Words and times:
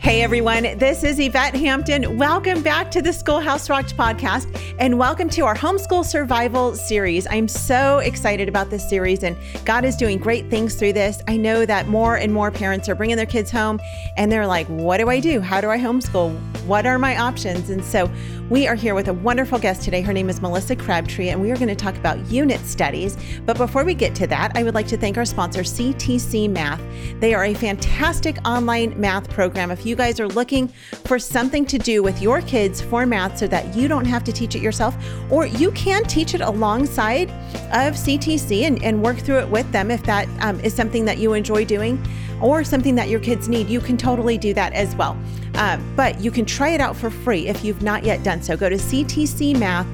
Hey 0.00 0.22
everyone, 0.22 0.62
this 0.78 1.04
is 1.04 1.18
Yvette 1.18 1.54
Hampton. 1.54 2.16
Welcome 2.16 2.62
back 2.62 2.90
to 2.92 3.02
the 3.02 3.12
Schoolhouse 3.12 3.68
Rocked 3.68 3.98
podcast 3.98 4.74
and 4.78 4.98
welcome 4.98 5.28
to 5.28 5.42
our 5.42 5.54
homeschool 5.54 6.06
survival 6.06 6.74
series. 6.74 7.26
I'm 7.26 7.46
so 7.46 7.98
excited 7.98 8.48
about 8.48 8.70
this 8.70 8.88
series 8.88 9.22
and 9.24 9.36
God 9.66 9.84
is 9.84 9.96
doing 9.96 10.16
great 10.16 10.48
things 10.48 10.74
through 10.74 10.94
this. 10.94 11.20
I 11.28 11.36
know 11.36 11.66
that 11.66 11.88
more 11.88 12.16
and 12.16 12.32
more 12.32 12.50
parents 12.50 12.88
are 12.88 12.94
bringing 12.94 13.16
their 13.16 13.26
kids 13.26 13.50
home 13.50 13.78
and 14.16 14.32
they're 14.32 14.46
like, 14.46 14.66
what 14.68 14.96
do 14.96 15.10
I 15.10 15.20
do? 15.20 15.38
How 15.38 15.60
do 15.60 15.68
I 15.68 15.76
homeschool? 15.76 16.34
What 16.64 16.86
are 16.86 16.98
my 16.98 17.18
options? 17.18 17.68
And 17.68 17.84
so 17.84 18.10
we 18.50 18.66
are 18.66 18.74
here 18.74 18.96
with 18.96 19.06
a 19.06 19.12
wonderful 19.12 19.60
guest 19.60 19.82
today. 19.82 20.00
Her 20.02 20.12
name 20.12 20.28
is 20.28 20.40
Melissa 20.40 20.74
Crabtree, 20.74 21.28
and 21.28 21.40
we 21.40 21.52
are 21.52 21.54
going 21.54 21.68
to 21.68 21.76
talk 21.76 21.96
about 21.96 22.18
unit 22.26 22.58
studies. 22.66 23.16
But 23.46 23.56
before 23.56 23.84
we 23.84 23.94
get 23.94 24.12
to 24.16 24.26
that, 24.26 24.56
I 24.56 24.64
would 24.64 24.74
like 24.74 24.88
to 24.88 24.96
thank 24.96 25.16
our 25.16 25.24
sponsor, 25.24 25.60
CTC 25.60 26.50
Math. 26.50 26.80
They 27.20 27.32
are 27.32 27.44
a 27.44 27.54
fantastic 27.54 28.38
online 28.44 29.00
math 29.00 29.30
program. 29.30 29.70
If 29.70 29.86
you 29.86 29.89
guys 29.96 30.20
are 30.20 30.28
looking 30.28 30.68
for 31.04 31.18
something 31.18 31.64
to 31.66 31.78
do 31.78 32.02
with 32.02 32.20
your 32.20 32.40
kids 32.42 32.80
for 32.80 33.06
math 33.06 33.38
so 33.38 33.46
that 33.48 33.74
you 33.74 33.88
don't 33.88 34.04
have 34.04 34.24
to 34.24 34.32
teach 34.32 34.54
it 34.54 34.62
yourself, 34.62 34.94
or 35.30 35.46
you 35.46 35.70
can 35.72 36.04
teach 36.04 36.34
it 36.34 36.40
alongside 36.40 37.30
of 37.72 37.94
CTC 37.94 38.62
and, 38.62 38.82
and 38.82 39.02
work 39.02 39.18
through 39.18 39.38
it 39.38 39.48
with 39.48 39.70
them 39.72 39.90
if 39.90 40.02
that 40.04 40.28
um, 40.42 40.60
is 40.60 40.74
something 40.74 41.04
that 41.04 41.18
you 41.18 41.32
enjoy 41.32 41.64
doing 41.64 42.02
or 42.40 42.64
something 42.64 42.94
that 42.94 43.08
your 43.08 43.20
kids 43.20 43.48
need, 43.48 43.68
you 43.68 43.80
can 43.80 43.96
totally 43.96 44.36
do 44.38 44.52
that 44.54 44.72
as 44.72 44.96
well. 44.96 45.16
Uh, 45.54 45.78
but 45.94 46.20
you 46.20 46.30
can 46.30 46.44
try 46.44 46.68
it 46.70 46.80
out 46.80 46.96
for 46.96 47.10
free 47.10 47.48
if 47.48 47.64
you've 47.64 47.82
not 47.82 48.04
yet 48.04 48.22
done 48.22 48.40
so. 48.42 48.56
Go 48.56 48.68
to 48.68 48.76
ctcmath.com. 48.76 49.84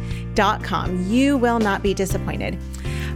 You 1.10 1.36
will 1.36 1.58
not 1.58 1.82
be 1.82 1.92
disappointed. 1.94 2.58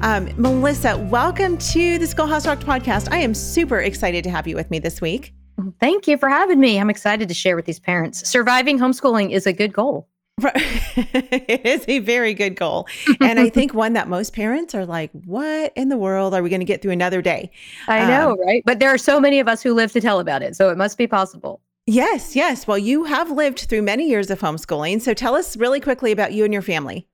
Um, 0.03 0.31
Melissa, 0.37 0.97
welcome 1.11 1.59
to 1.59 1.99
the 1.99 2.07
Schoolhouse 2.07 2.47
Rocked 2.47 2.65
podcast. 2.65 3.13
I 3.13 3.19
am 3.19 3.35
super 3.35 3.81
excited 3.81 4.25
to 4.25 4.31
have 4.31 4.49
you 4.49 4.57
with 4.57 4.71
me 4.71 4.79
this 4.79 5.01
week. 5.01 5.35
Thank 5.81 6.07
you 6.07 6.17
for 6.17 6.29
having 6.29 6.61
me. 6.61 6.79
I'm 6.79 6.91
excited 6.91 7.29
to 7.29 7.35
share 7.35 7.57
with 7.57 7.65
these 7.65 7.81
parents. 7.81 8.29
Surviving 8.29 8.79
homeschooling 8.79 9.31
is 9.31 9.47
a 9.47 9.53
good 9.53 9.73
goal. 9.73 10.09
it 10.55 11.67
is 11.67 11.85
a 11.89 11.99
very 11.99 12.33
good 12.35 12.57
goal. 12.57 12.87
And 13.21 13.39
I 13.39 13.51
think 13.51 13.75
one 13.75 13.93
that 13.93 14.09
most 14.09 14.33
parents 14.33 14.75
are 14.75 14.87
like, 14.87 15.11
what 15.13 15.73
in 15.77 15.89
the 15.89 15.99
world 15.99 16.35
are 16.35 16.43
we 16.43 16.49
going 16.49 16.61
to 16.61 16.67
get 16.67 16.81
through 16.81 16.93
another 16.93 17.21
day? 17.21 17.51
I 17.89 18.07
know, 18.07 18.33
um, 18.33 18.41
right? 18.41 18.63
But 18.65 18.79
there 18.81 18.89
are 18.89 18.99
so 18.99 19.21
many 19.21 19.41
of 19.41 19.49
us 19.49 19.63
who 19.63 19.75
live 19.75 19.93
to 19.93 20.01
tell 20.01 20.21
about 20.21 20.43
it. 20.43 20.57
So 20.57 20.71
it 20.71 20.79
must 20.79 20.97
be 20.97 21.07
possible. 21.07 21.61
Yes, 21.87 22.37
yes. 22.37 22.67
Well, 22.67 22.79
you 22.79 23.05
have 23.05 23.31
lived 23.31 23.61
through 23.61 23.83
many 23.83 24.09
years 24.09 24.31
of 24.31 24.41
homeschooling. 24.41 25.01
So 25.01 25.13
tell 25.13 25.35
us 25.35 25.57
really 25.57 25.81
quickly 25.81 26.13
about 26.13 26.33
you 26.33 26.45
and 26.45 26.53
your 26.53 26.63
family. 26.63 27.07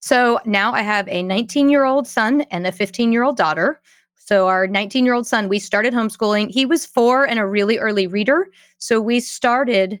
So 0.00 0.40
now 0.44 0.72
I 0.72 0.82
have 0.82 1.08
a 1.08 1.22
19 1.22 1.68
year 1.68 1.84
old 1.84 2.06
son 2.06 2.42
and 2.50 2.66
a 2.66 2.72
15 2.72 3.12
year 3.12 3.22
old 3.22 3.36
daughter. 3.36 3.80
So 4.24 4.48
our 4.48 4.66
19 4.66 5.04
year 5.04 5.14
old 5.14 5.26
son, 5.26 5.48
we 5.48 5.58
started 5.58 5.92
homeschooling. 5.92 6.50
He 6.50 6.64
was 6.64 6.86
four 6.86 7.24
and 7.26 7.38
a 7.38 7.46
really 7.46 7.78
early 7.78 8.06
reader. 8.06 8.48
So 8.78 9.00
we 9.00 9.20
started 9.20 10.00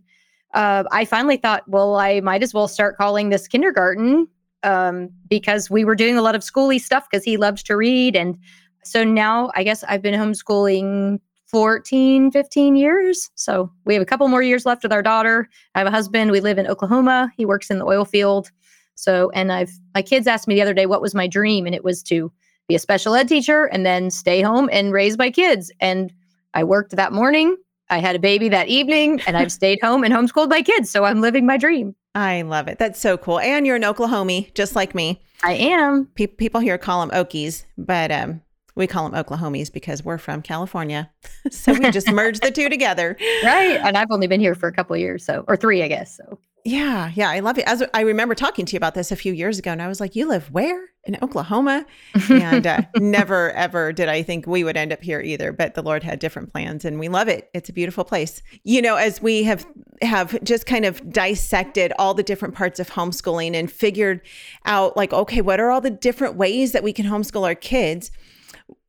uh, 0.54 0.84
I 0.92 1.04
finally 1.04 1.36
thought, 1.36 1.68
well, 1.68 1.96
I 1.96 2.20
might 2.20 2.42
as 2.42 2.54
well 2.54 2.68
start 2.68 2.96
calling 2.96 3.28
this 3.28 3.48
kindergarten 3.48 4.28
um, 4.62 5.10
because 5.28 5.68
we 5.68 5.84
were 5.84 5.96
doing 5.96 6.16
a 6.16 6.22
lot 6.22 6.36
of 6.36 6.42
schooly 6.42 6.80
stuff 6.80 7.06
because 7.10 7.24
he 7.24 7.36
loved 7.36 7.66
to 7.66 7.76
read. 7.76 8.16
And 8.16 8.38
so 8.84 9.04
now 9.04 9.50
I 9.54 9.64
guess 9.64 9.82
I've 9.84 10.00
been 10.00 10.14
homeschooling 10.14 11.20
14, 11.46 12.30
15 12.30 12.76
years. 12.76 13.30
So 13.34 13.70
we 13.84 13.94
have 13.94 14.02
a 14.02 14.06
couple 14.06 14.28
more 14.28 14.42
years 14.42 14.64
left 14.64 14.84
with 14.84 14.92
our 14.92 15.02
daughter. 15.02 15.48
I 15.74 15.80
have 15.80 15.88
a 15.88 15.90
husband. 15.90 16.30
We 16.30 16.40
live 16.40 16.58
in 16.58 16.68
Oklahoma. 16.68 17.32
He 17.36 17.44
works 17.44 17.68
in 17.68 17.78
the 17.78 17.84
oil 17.84 18.04
field. 18.04 18.50
So, 18.94 19.30
and 19.30 19.52
I've, 19.52 19.72
my 19.92 20.02
kids 20.02 20.28
asked 20.28 20.46
me 20.46 20.54
the 20.54 20.62
other 20.62 20.74
day, 20.74 20.86
what 20.86 21.02
was 21.02 21.16
my 21.16 21.26
dream? 21.26 21.66
And 21.66 21.74
it 21.74 21.82
was 21.82 22.00
to 22.04 22.32
be 22.68 22.74
a 22.74 22.78
special 22.78 23.14
ed 23.14 23.28
teacher 23.28 23.64
and 23.66 23.84
then 23.84 24.10
stay 24.10 24.42
home 24.42 24.68
and 24.72 24.92
raise 24.92 25.18
my 25.18 25.30
kids. 25.30 25.70
And 25.80 26.12
I 26.54 26.64
worked 26.64 26.96
that 26.96 27.12
morning 27.12 27.56
I 27.90 27.98
had 27.98 28.16
a 28.16 28.18
baby 28.18 28.48
that 28.48 28.68
evening 28.68 29.20
and 29.26 29.36
I've 29.36 29.52
stayed 29.60 29.78
home 29.82 30.04
and 30.04 30.12
homeschooled 30.12 30.48
my 30.48 30.62
kids. 30.62 30.90
So 30.90 31.04
I'm 31.04 31.20
living 31.20 31.46
my 31.46 31.56
dream. 31.56 31.94
I 32.14 32.42
love 32.42 32.68
it. 32.68 32.78
That's 32.78 33.00
so 33.00 33.16
cool. 33.16 33.40
And 33.40 33.66
you're 33.66 33.76
an 33.76 33.82
Oklahomie, 33.82 34.54
just 34.54 34.76
like 34.76 34.94
me. 34.94 35.22
I 35.42 35.52
am. 35.52 36.06
Pe- 36.14 36.28
people 36.28 36.60
here 36.60 36.78
call 36.78 37.04
them 37.04 37.10
Okies, 37.10 37.64
but 37.76 38.12
um, 38.12 38.40
we 38.76 38.86
call 38.86 39.08
them 39.08 39.24
Oklahomies 39.24 39.72
because 39.72 40.04
we're 40.04 40.18
from 40.18 40.40
California. 40.40 41.10
so 41.50 41.72
we 41.72 41.90
just 41.90 42.10
merged 42.10 42.42
the 42.42 42.50
two 42.50 42.68
together. 42.68 43.16
Right. 43.42 43.80
And 43.82 43.98
I've 43.98 44.10
only 44.10 44.28
been 44.28 44.40
here 44.40 44.54
for 44.54 44.68
a 44.68 44.72
couple 44.72 44.96
years, 44.96 45.24
so 45.24 45.44
or 45.48 45.56
three, 45.56 45.82
I 45.82 45.88
guess. 45.88 46.16
So 46.16 46.38
yeah, 46.64 47.12
yeah, 47.14 47.28
I 47.28 47.40
love 47.40 47.58
it. 47.58 47.64
As 47.66 47.82
I 47.92 48.00
remember 48.00 48.34
talking 48.34 48.64
to 48.64 48.72
you 48.72 48.78
about 48.78 48.94
this 48.94 49.12
a 49.12 49.16
few 49.16 49.34
years 49.34 49.58
ago, 49.58 49.70
and 49.70 49.82
I 49.82 49.88
was 49.88 50.00
like, 50.00 50.16
"You 50.16 50.26
live 50.26 50.50
where 50.50 50.88
in 51.04 51.18
Oklahoma?" 51.20 51.84
And 52.30 52.66
uh, 52.66 52.80
never 52.96 53.50
ever 53.50 53.92
did 53.92 54.08
I 54.08 54.22
think 54.22 54.46
we 54.46 54.64
would 54.64 54.74
end 54.74 54.90
up 54.90 55.02
here 55.02 55.20
either. 55.20 55.52
But 55.52 55.74
the 55.74 55.82
Lord 55.82 56.02
had 56.02 56.20
different 56.20 56.50
plans, 56.50 56.86
and 56.86 56.98
we 56.98 57.08
love 57.10 57.28
it. 57.28 57.50
It's 57.52 57.68
a 57.68 57.72
beautiful 57.74 58.02
place. 58.02 58.42
You 58.62 58.80
know, 58.80 58.96
as 58.96 59.20
we 59.20 59.42
have 59.42 59.66
have 60.00 60.42
just 60.42 60.64
kind 60.64 60.86
of 60.86 61.12
dissected 61.12 61.92
all 61.98 62.14
the 62.14 62.22
different 62.22 62.54
parts 62.54 62.80
of 62.80 62.88
homeschooling 62.88 63.54
and 63.54 63.70
figured 63.70 64.22
out, 64.64 64.96
like, 64.96 65.12
okay, 65.12 65.42
what 65.42 65.60
are 65.60 65.70
all 65.70 65.82
the 65.82 65.90
different 65.90 66.36
ways 66.36 66.72
that 66.72 66.82
we 66.82 66.94
can 66.94 67.04
homeschool 67.04 67.46
our 67.46 67.54
kids? 67.54 68.10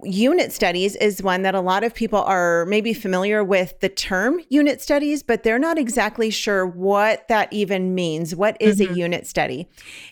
Unit 0.03 0.51
studies 0.51 0.95
is 0.97 1.23
one 1.23 1.41
that 1.41 1.55
a 1.55 1.59
lot 1.59 1.83
of 1.83 1.93
people 1.93 2.19
are 2.19 2.65
maybe 2.65 2.93
familiar 2.93 3.43
with 3.43 3.79
the 3.79 3.89
term 3.89 4.39
unit 4.49 4.81
studies, 4.81 5.23
but 5.23 5.43
they're 5.43 5.59
not 5.59 5.77
exactly 5.77 6.29
sure 6.29 6.65
what 6.65 7.27
that 7.27 7.51
even 7.51 7.95
means. 7.95 8.35
What 8.35 8.57
is 8.59 8.79
mm-hmm. 8.79 8.93
a 8.93 8.97
unit 8.97 9.27
study? 9.27 9.67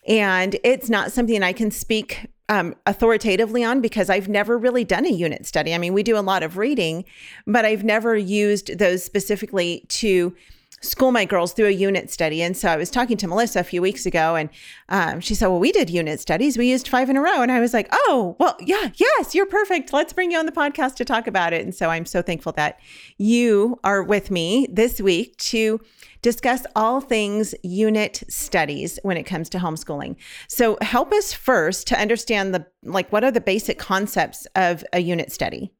And 0.07 0.57
it's 0.63 0.89
not 0.89 1.11
something 1.11 1.43
I 1.43 1.53
can 1.53 1.71
speak 1.71 2.27
um, 2.49 2.75
authoritatively 2.85 3.63
on 3.63 3.81
because 3.81 4.09
I've 4.09 4.27
never 4.27 4.57
really 4.57 4.83
done 4.83 5.05
a 5.05 5.11
unit 5.11 5.45
study. 5.45 5.73
I 5.73 5.77
mean, 5.77 5.93
we 5.93 6.03
do 6.03 6.17
a 6.17 6.21
lot 6.21 6.43
of 6.43 6.57
reading, 6.57 7.05
but 7.47 7.65
I've 7.65 7.83
never 7.83 8.15
used 8.15 8.77
those 8.79 9.03
specifically 9.03 9.85
to 9.89 10.35
school 10.83 11.11
my 11.11 11.25
girls 11.25 11.53
through 11.53 11.67
a 11.67 11.71
unit 11.71 12.11
study. 12.11 12.41
And 12.41 12.55
so 12.55 12.69
I 12.69 12.75
was 12.75 12.89
talking 12.89 13.17
to 13.17 13.27
Melissa 13.27 13.59
a 13.59 13.63
few 13.63 13.81
weeks 13.81 14.05
ago, 14.05 14.35
and 14.35 14.49
um, 14.89 15.19
she 15.19 15.35
said, 15.35 15.47
Well, 15.47 15.59
we 15.59 15.71
did 15.71 15.89
unit 15.89 16.19
studies. 16.19 16.57
We 16.57 16.69
used 16.69 16.87
five 16.87 17.09
in 17.09 17.17
a 17.17 17.21
row. 17.21 17.41
And 17.41 17.51
I 17.51 17.59
was 17.59 17.73
like, 17.73 17.87
Oh, 17.91 18.35
well, 18.39 18.57
yeah, 18.59 18.89
yes, 18.95 19.33
you're 19.33 19.45
perfect. 19.45 19.93
Let's 19.93 20.13
bring 20.13 20.31
you 20.31 20.37
on 20.37 20.45
the 20.45 20.51
podcast 20.51 20.95
to 20.95 21.05
talk 21.05 21.27
about 21.27 21.53
it. 21.53 21.63
And 21.63 21.73
so 21.73 21.89
I'm 21.89 22.05
so 22.05 22.21
thankful 22.21 22.51
that 22.53 22.79
you 23.17 23.79
are 23.83 24.03
with 24.03 24.29
me 24.29 24.67
this 24.69 24.99
week 25.01 25.37
to 25.37 25.79
discuss 26.21 26.65
all 26.75 27.01
things 27.01 27.53
unit 27.63 28.23
studies 28.29 28.97
when 29.03 29.17
it 29.17 29.23
comes 29.23 29.49
to 29.49 29.59
homeschooling. 29.59 30.15
So 30.47 30.77
help 30.81 31.11
us 31.11 31.33
first 31.33 31.87
to 31.87 31.99
understand 31.99 32.53
the 32.53 32.65
like 32.83 33.11
what 33.11 33.23
are 33.23 33.31
the 33.31 33.41
basic 33.41 33.77
concepts 33.77 34.47
of 34.55 34.83
a 34.93 34.99
unit 34.99 35.31
study? 35.31 35.71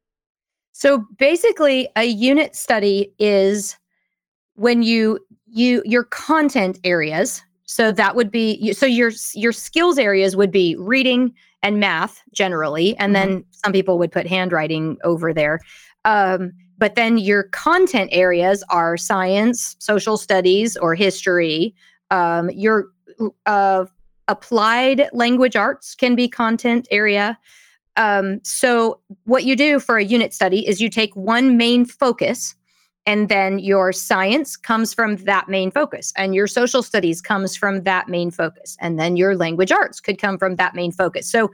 So 0.73 1.05
basically 1.17 1.87
a 1.95 2.03
unit 2.03 2.55
study 2.55 3.13
is 3.19 3.77
when 4.55 4.83
you 4.83 5.19
you 5.47 5.81
your 5.85 6.03
content 6.03 6.79
areas 6.83 7.43
so 7.65 7.91
that 7.91 8.15
would 8.15 8.29
be 8.29 8.73
so 8.73 8.85
your 8.85 9.11
your 9.33 9.51
skills 9.51 9.97
areas 9.97 10.35
would 10.35 10.51
be 10.51 10.75
reading 10.77 11.33
and 11.63 11.79
math 11.79 12.21
generally 12.33 12.95
and 12.97 13.15
mm-hmm. 13.15 13.31
then 13.31 13.45
some 13.51 13.71
people 13.71 13.97
would 13.97 14.11
put 14.11 14.27
handwriting 14.27 14.97
over 15.03 15.33
there. 15.33 15.59
Um, 16.05 16.51
but 16.77 16.95
then 16.95 17.17
your 17.17 17.43
content 17.43 18.09
areas 18.11 18.63
are 18.69 18.97
science 18.97 19.75
social 19.79 20.17
studies 20.17 20.75
or 20.75 20.95
history. 20.95 21.73
Um, 22.11 22.49
your 22.49 22.89
uh, 23.45 23.85
applied 24.27 25.09
language 25.13 25.55
arts 25.55 25.95
can 25.95 26.15
be 26.15 26.27
content 26.27 26.87
area. 26.91 27.37
Um, 27.95 28.39
so 28.43 28.99
what 29.23 29.45
you 29.45 29.55
do 29.55 29.79
for 29.79 29.97
a 29.97 30.03
unit 30.03 30.33
study 30.33 30.67
is 30.67 30.81
you 30.81 30.89
take 30.89 31.15
one 31.15 31.57
main 31.57 31.85
focus 31.85 32.55
and 33.05 33.27
then 33.27 33.59
your 33.59 33.91
science 33.91 34.55
comes 34.55 34.93
from 34.93 35.17
that 35.17 35.49
main 35.49 35.71
focus 35.71 36.13
and 36.15 36.33
your 36.33 36.47
social 36.47 36.81
studies 36.81 37.21
comes 37.21 37.55
from 37.55 37.83
that 37.83 38.07
main 38.07 38.31
focus 38.31 38.77
and 38.79 38.99
then 38.99 39.17
your 39.17 39.35
language 39.35 39.71
arts 39.71 39.99
could 39.99 40.19
come 40.19 40.37
from 40.37 40.55
that 40.55 40.75
main 40.75 40.91
focus 40.91 41.29
so 41.29 41.51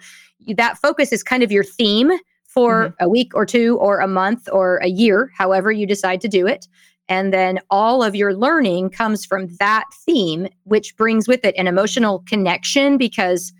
that 0.55 0.77
focus 0.77 1.11
is 1.11 1.23
kind 1.23 1.43
of 1.43 1.51
your 1.51 1.63
theme 1.63 2.11
for 2.45 2.85
mm-hmm. 2.85 3.03
a 3.03 3.09
week 3.09 3.31
or 3.33 3.45
two 3.45 3.77
or 3.77 3.99
a 3.99 4.07
month 4.07 4.47
or 4.51 4.77
a 4.77 4.88
year 4.88 5.31
however 5.35 5.71
you 5.71 5.85
decide 5.85 6.21
to 6.21 6.27
do 6.27 6.47
it 6.47 6.67
and 7.07 7.33
then 7.33 7.59
all 7.71 8.03
of 8.03 8.15
your 8.15 8.35
learning 8.35 8.89
comes 8.89 9.25
from 9.25 9.47
that 9.59 9.85
theme 10.06 10.47
which 10.63 10.95
brings 10.97 11.27
with 11.27 11.44
it 11.44 11.56
an 11.57 11.68
emotional 11.68 12.24
connection 12.27 12.97
because 12.97 13.51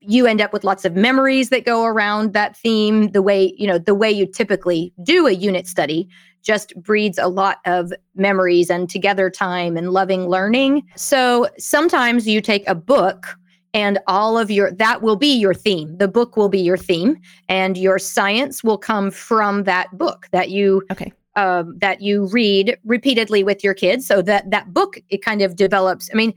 you 0.00 0.26
end 0.26 0.40
up 0.40 0.52
with 0.52 0.62
lots 0.62 0.84
of 0.84 0.94
memories 0.94 1.48
that 1.48 1.64
go 1.64 1.84
around 1.84 2.32
that 2.32 2.56
theme 2.56 3.10
the 3.10 3.20
way 3.20 3.52
you 3.56 3.66
know 3.66 3.76
the 3.76 3.94
way 3.94 4.10
you 4.10 4.24
typically 4.24 4.92
do 5.02 5.26
a 5.26 5.32
unit 5.32 5.66
study 5.66 6.08
just 6.44 6.80
breeds 6.80 7.18
a 7.18 7.26
lot 7.26 7.58
of 7.64 7.92
memories 8.14 8.70
and 8.70 8.88
together 8.88 9.30
time 9.30 9.76
and 9.76 9.90
loving 9.90 10.28
learning. 10.28 10.82
So 10.94 11.48
sometimes 11.58 12.28
you 12.28 12.40
take 12.40 12.68
a 12.68 12.74
book 12.74 13.36
and 13.72 13.98
all 14.06 14.38
of 14.38 14.50
your 14.50 14.70
that 14.72 15.02
will 15.02 15.16
be 15.16 15.34
your 15.34 15.54
theme. 15.54 15.96
The 15.96 16.06
book 16.06 16.36
will 16.36 16.48
be 16.48 16.60
your 16.60 16.76
theme 16.76 17.16
and 17.48 17.76
your 17.76 17.98
science 17.98 18.62
will 18.62 18.78
come 18.78 19.10
from 19.10 19.64
that 19.64 19.96
book 19.98 20.28
that 20.30 20.50
you 20.50 20.82
okay. 20.92 21.12
um, 21.34 21.76
that 21.78 22.00
you 22.00 22.26
read 22.26 22.78
repeatedly 22.84 23.42
with 23.42 23.64
your 23.64 23.74
kids. 23.74 24.06
So 24.06 24.22
that 24.22 24.48
that 24.50 24.72
book 24.72 24.98
it 25.08 25.24
kind 25.24 25.42
of 25.42 25.56
develops 25.56 26.08
i 26.12 26.16
mean 26.16 26.32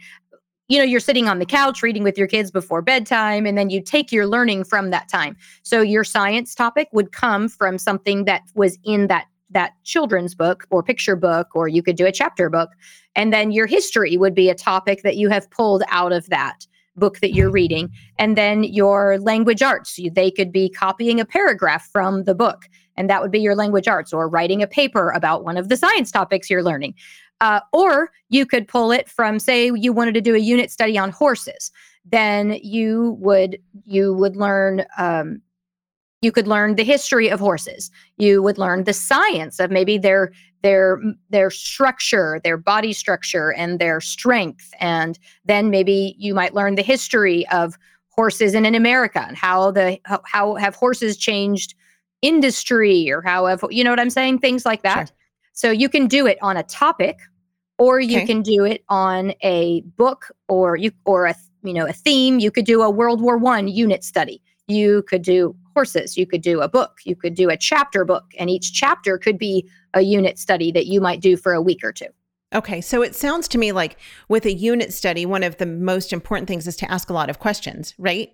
you 0.68 0.78
know 0.78 0.84
you're 0.84 1.00
sitting 1.00 1.28
on 1.28 1.40
the 1.40 1.46
couch 1.46 1.82
reading 1.82 2.04
with 2.04 2.18
your 2.18 2.28
kids 2.28 2.52
before 2.52 2.82
bedtime 2.82 3.46
and 3.46 3.58
then 3.58 3.70
you 3.70 3.82
take 3.82 4.12
your 4.12 4.28
learning 4.28 4.64
from 4.64 4.90
that 4.90 5.08
time. 5.10 5.36
So 5.64 5.82
your 5.82 6.04
science 6.04 6.54
topic 6.54 6.90
would 6.92 7.12
come 7.12 7.48
from 7.48 7.78
something 7.78 8.26
that 8.26 8.44
was 8.56 8.78
in 8.84 9.08
that 9.08 9.28
that 9.50 9.74
children's 9.84 10.36
book 10.36 10.66
or 10.70 10.84
picture 10.84 11.16
book 11.16 11.48
or 11.56 11.68
you 11.68 11.82
could 11.82 11.96
do 11.96 12.06
a 12.06 12.12
chapter 12.12 12.50
book 12.50 12.72
and 13.16 13.32
then 13.32 13.52
your 13.52 13.66
history 13.66 14.18
would 14.18 14.36
be 14.36 14.50
a 14.50 14.56
topic 14.56 15.04
that 15.04 15.16
you 15.16 15.30
have 15.30 15.50
pulled 15.52 15.84
out 15.90 16.12
of 16.12 16.28
that 16.30 16.68
book 16.98 17.20
that 17.20 17.34
you're 17.34 17.52
reading 17.52 17.90
and 18.20 18.36
then 18.36 18.64
your 18.64 19.18
language 19.20 19.62
arts 19.62 20.00
they 20.12 20.30
could 20.30 20.52
be 20.52 20.68
copying 20.68 21.20
a 21.20 21.26
paragraph 21.26 21.88
from 21.94 22.26
the 22.26 22.36
book 22.36 22.68
and 22.98 23.10
that 23.10 23.22
would 23.22 23.32
be 23.32 23.40
your 23.40 23.56
language 23.56 23.88
arts 23.88 24.12
or 24.12 24.28
writing 24.28 24.62
a 24.62 24.68
paper 24.68 25.12
about 25.12 25.46
one 25.46 25.56
of 25.56 25.70
the 25.70 25.78
science 25.78 26.12
topics 26.12 26.50
you're 26.50 26.64
learning 26.64 26.94
uh, 27.42 27.60
or 27.74 28.12
you 28.30 28.46
could 28.46 28.68
pull 28.68 28.92
it 28.92 29.10
from 29.10 29.40
say 29.40 29.72
you 29.74 29.94
wanted 29.94 30.14
to 30.14 30.22
do 30.22 30.36
a 30.36 30.40
unit 30.40 30.72
study 30.72 30.98
on 30.98 31.12
horses. 31.12 31.72
Then 32.06 32.58
you 32.62 33.18
would 33.20 33.60
you 33.86 34.14
would 34.14 34.36
learn 34.36 34.86
um, 34.98 35.42
you 36.22 36.32
could 36.32 36.48
learn 36.48 36.76
the 36.76 36.84
history 36.84 37.30
of 37.30 37.40
horses. 37.40 37.92
You 38.18 38.42
would 38.42 38.58
learn 38.58 38.86
the 38.86 38.94
science 38.94 39.60
of 39.60 39.72
maybe 39.72 39.98
their 39.98 40.32
their 40.64 41.00
their 41.30 41.52
structure 41.52 42.42
their 42.44 42.58
body 42.58 42.94
structure 42.94 43.54
and 43.54 43.80
their 43.80 44.02
strength. 44.02 44.74
And 44.80 45.20
then 45.46 45.70
maybe 45.70 46.16
you 46.18 46.34
might 46.34 46.56
learn 46.56 46.76
the 46.76 46.82
history 46.82 47.48
of 47.50 47.78
horses 48.10 48.56
in, 48.56 48.66
in 48.66 48.74
america 48.74 49.24
and 49.28 49.38
how 49.38 49.70
the 49.70 50.00
how, 50.06 50.22
how 50.26 50.56
have 50.56 50.74
horses 50.74 51.18
changed 51.18 51.76
industry 52.24 53.12
or 53.12 53.22
how 53.22 53.46
have 53.46 53.64
you 53.70 53.84
know 53.84 53.92
what 53.92 54.00
i'm 54.00 54.10
saying? 54.10 54.40
Things 54.40 54.66
like 54.66 54.82
that. 54.82 55.10
Sure. 55.10 55.16
So 55.58 55.72
you 55.72 55.90
can 55.90 56.06
do 56.06 56.28
it 56.28 56.38
on 56.44 56.56
a 56.56 56.62
topic 56.62 57.18
or 57.80 58.00
you 58.00 58.18
okay. 58.18 58.28
can 58.28 58.44
do 58.44 58.64
it 58.64 58.84
on 58.90 59.34
a 59.42 59.82
book 59.98 60.28
or 60.48 60.76
you 60.76 60.92
or 61.04 61.26
a 61.26 61.34
you 61.64 61.74
know 61.74 61.88
a 61.88 61.94
theme. 61.94 62.38
You 62.38 62.52
could 62.52 62.66
do 62.66 62.84
a 62.84 62.92
world 62.92 63.22
war 63.22 63.40
one 63.40 63.68
unit 63.68 64.04
study. 64.04 64.40
You 64.68 65.02
could 65.10 65.24
do 65.24 65.56
horses 65.74 66.16
you 66.16 66.28
could 66.28 66.44
do 66.44 66.62
a 66.62 66.70
book. 66.70 67.00
You 67.06 67.16
could 67.16 67.34
do 67.34 67.50
a 67.50 67.58
chapter 67.58 68.06
book 68.06 68.26
and 68.38 68.52
each 68.52 68.72
chapter 68.72 69.18
could 69.18 69.40
be 69.40 69.68
a 69.96 70.02
unit 70.02 70.38
study 70.38 70.72
that 70.74 70.86
you 70.86 71.02
might 71.02 71.22
do 71.22 71.36
for 71.36 71.54
a 71.54 71.62
week 71.62 71.84
or 71.84 71.92
two. 71.92 72.10
Okay, 72.54 72.80
so 72.80 73.02
it 73.02 73.16
sounds 73.16 73.48
to 73.48 73.58
me 73.58 73.72
like 73.72 73.98
with 74.30 74.46
a 74.46 74.54
unit 74.54 74.94
study, 74.94 75.26
one 75.26 75.42
of 75.42 75.58
the 75.58 75.66
most 75.66 76.14
important 76.14 76.48
things 76.48 76.68
is 76.68 76.76
to 76.78 76.92
ask 76.92 77.10
a 77.10 77.14
lot 77.14 77.32
of 77.32 77.40
questions, 77.40 77.96
right? 77.98 78.32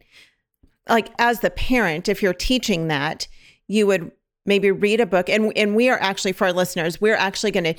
Like 0.89 1.07
as 1.19 1.39
the 1.39 1.51
parent, 1.51 2.09
if 2.09 2.21
you're 2.21 2.33
teaching 2.33 2.89
that, 2.89 3.29
you 3.69 3.87
would 3.87 4.11
maybe 4.45 4.71
read 4.71 4.99
a 4.99 5.05
book. 5.05 5.29
And 5.29 5.51
and 5.55 5.75
we 5.75 5.89
are 5.89 5.99
actually 6.01 6.33
for 6.33 6.45
our 6.45 6.53
listeners 6.53 6.99
we're 6.99 7.15
actually 7.15 7.51
going 7.51 7.63
to 7.63 7.73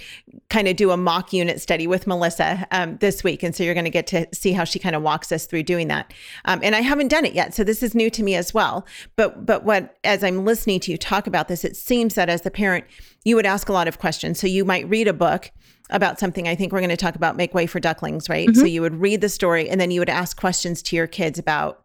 kind 0.49 0.69
of 0.69 0.77
do 0.77 0.91
a 0.91 0.97
mock 0.97 1.33
unit 1.33 1.61
study 1.61 1.87
with 1.87 2.07
melissa 2.07 2.67
um, 2.71 2.97
this 2.99 3.23
week. 3.23 3.43
And 3.43 3.55
so 3.55 3.63
you're 3.63 3.75
going 3.75 3.85
to 3.85 3.91
get 3.91 4.07
to 4.09 4.27
see 4.33 4.53
how 4.53 4.65
she 4.65 4.79
kind 4.79 4.97
of 4.97 5.03
walks 5.03 5.31
us 5.33 5.47
through 5.47 5.65
doing 5.65 5.89
that. 5.89 6.13
Um, 6.45 6.61
and 6.63 6.75
i 6.75 6.81
haven't 6.81 7.09
done 7.09 7.25
it 7.25 7.35
yet 7.35 7.55
so 7.55 7.65
this 7.65 7.83
is 7.83 7.95
new 7.95 8.11
to 8.11 8.23
me 8.23 8.35
as 8.35 8.55
well. 8.55 8.87
But 9.17 9.45
but 9.47 9.65
what 9.65 9.97
as 10.05 10.25
i'm 10.25 10.45
listening 10.45 10.81
to 10.81 10.91
you 10.91 10.99
talk 10.99 11.27
about 11.27 11.49
this 11.49 11.65
it 11.65 11.77
seems 11.77 12.15
that 12.15 12.29
as 12.29 12.43
the 12.43 12.51
parent 12.51 12.85
you 13.25 13.37
would 13.37 13.47
ask 13.47 13.69
a 13.69 13.73
lot 13.73 13.89
of 13.89 13.99
questions. 13.99 14.39
So 14.39 14.47
you 14.47 14.65
might 14.65 14.89
read 14.89 15.09
a 15.09 15.15
book 15.15 15.51
about 15.91 16.19
something. 16.19 16.47
I 16.47 16.55
think 16.55 16.73
we're 16.73 16.81
going 16.81 16.91
to 16.91 16.97
talk 16.97 17.15
about 17.15 17.37
make 17.37 17.55
way 17.55 17.67
for 17.67 17.81
ducklings 17.81 18.29
right? 18.29 18.49
Mm-hmm. 18.49 18.61
so 18.61 18.67
you 18.67 18.81
would 18.81 19.01
read 19.01 19.21
the 19.21 19.29
story 19.29 19.69
and 19.69 19.81
then 19.81 19.91
you 19.91 20.01
would 20.01 20.09
ask 20.09 20.39
questions 20.39 20.83
to 20.83 20.97
your 20.97 21.07
kids 21.07 21.39
about 21.39 21.84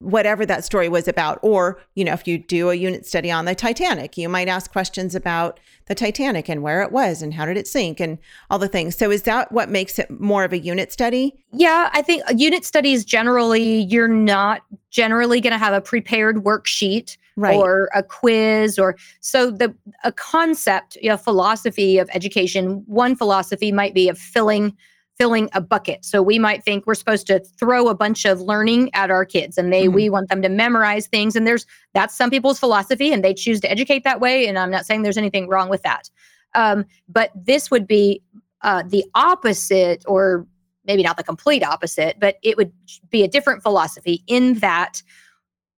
whatever 0.00 0.46
that 0.46 0.64
story 0.64 0.88
was 0.88 1.08
about. 1.08 1.38
Or, 1.42 1.80
you 1.94 2.04
know, 2.04 2.12
if 2.12 2.26
you 2.26 2.38
do 2.38 2.70
a 2.70 2.74
unit 2.74 3.06
study 3.06 3.30
on 3.30 3.44
the 3.44 3.54
Titanic, 3.54 4.16
you 4.16 4.28
might 4.28 4.48
ask 4.48 4.70
questions 4.70 5.14
about 5.14 5.58
the 5.86 5.94
Titanic 5.94 6.48
and 6.48 6.62
where 6.62 6.82
it 6.82 6.92
was 6.92 7.22
and 7.22 7.34
how 7.34 7.44
did 7.44 7.56
it 7.56 7.66
sink 7.66 7.98
and 7.98 8.18
all 8.50 8.58
the 8.58 8.68
things. 8.68 8.96
So, 8.96 9.10
is 9.10 9.22
that 9.22 9.50
what 9.50 9.68
makes 9.68 9.98
it 9.98 10.10
more 10.10 10.44
of 10.44 10.52
a 10.52 10.58
unit 10.58 10.92
study? 10.92 11.34
Yeah, 11.52 11.90
I 11.92 12.02
think 12.02 12.22
unit 12.36 12.64
studies 12.64 13.04
generally, 13.04 13.82
you're 13.82 14.08
not 14.08 14.62
generally 14.90 15.40
going 15.40 15.52
to 15.52 15.58
have 15.58 15.74
a 15.74 15.80
prepared 15.80 16.36
worksheet. 16.44 17.16
Right. 17.40 17.54
or 17.54 17.88
a 17.94 18.02
quiz 18.02 18.80
or 18.80 18.96
so 19.20 19.52
the 19.52 19.72
a 20.02 20.10
concept 20.10 20.98
a 21.04 21.16
philosophy 21.16 21.96
of 21.98 22.10
education 22.12 22.82
one 22.86 23.14
philosophy 23.14 23.70
might 23.70 23.94
be 23.94 24.08
of 24.08 24.18
filling 24.18 24.76
filling 25.18 25.48
a 25.52 25.60
bucket. 25.60 26.04
So 26.04 26.22
we 26.22 26.38
might 26.38 26.64
think 26.64 26.86
we're 26.86 26.94
supposed 26.94 27.26
to 27.26 27.40
throw 27.40 27.88
a 27.88 27.94
bunch 27.94 28.24
of 28.24 28.40
learning 28.40 28.90
at 28.94 29.10
our 29.10 29.24
kids 29.24 29.58
and 29.58 29.72
they 29.72 29.84
mm-hmm. 29.84 29.94
we 29.94 30.10
want 30.10 30.28
them 30.28 30.42
to 30.42 30.48
memorize 30.48 31.08
things 31.08 31.34
and 31.34 31.46
there's 31.46 31.66
that's 31.92 32.14
some 32.14 32.30
people's 32.30 32.58
philosophy 32.58 33.12
and 33.12 33.24
they 33.24 33.34
choose 33.34 33.60
to 33.60 33.70
educate 33.70 34.04
that 34.04 34.20
way 34.20 34.46
and 34.46 34.58
I'm 34.58 34.70
not 34.70 34.86
saying 34.86 35.02
there's 35.02 35.18
anything 35.18 35.48
wrong 35.48 35.68
with 35.68 35.82
that. 35.82 36.08
Um, 36.54 36.84
but 37.08 37.30
this 37.34 37.70
would 37.70 37.86
be 37.86 38.22
uh, 38.62 38.84
the 38.86 39.04
opposite 39.14 40.04
or 40.06 40.46
maybe 40.84 41.02
not 41.02 41.16
the 41.16 41.24
complete 41.24 41.64
opposite, 41.64 42.16
but 42.18 42.36
it 42.42 42.56
would 42.56 42.72
be 43.10 43.22
a 43.22 43.28
different 43.28 43.62
philosophy 43.62 44.22
in 44.26 44.54
that 44.54 45.02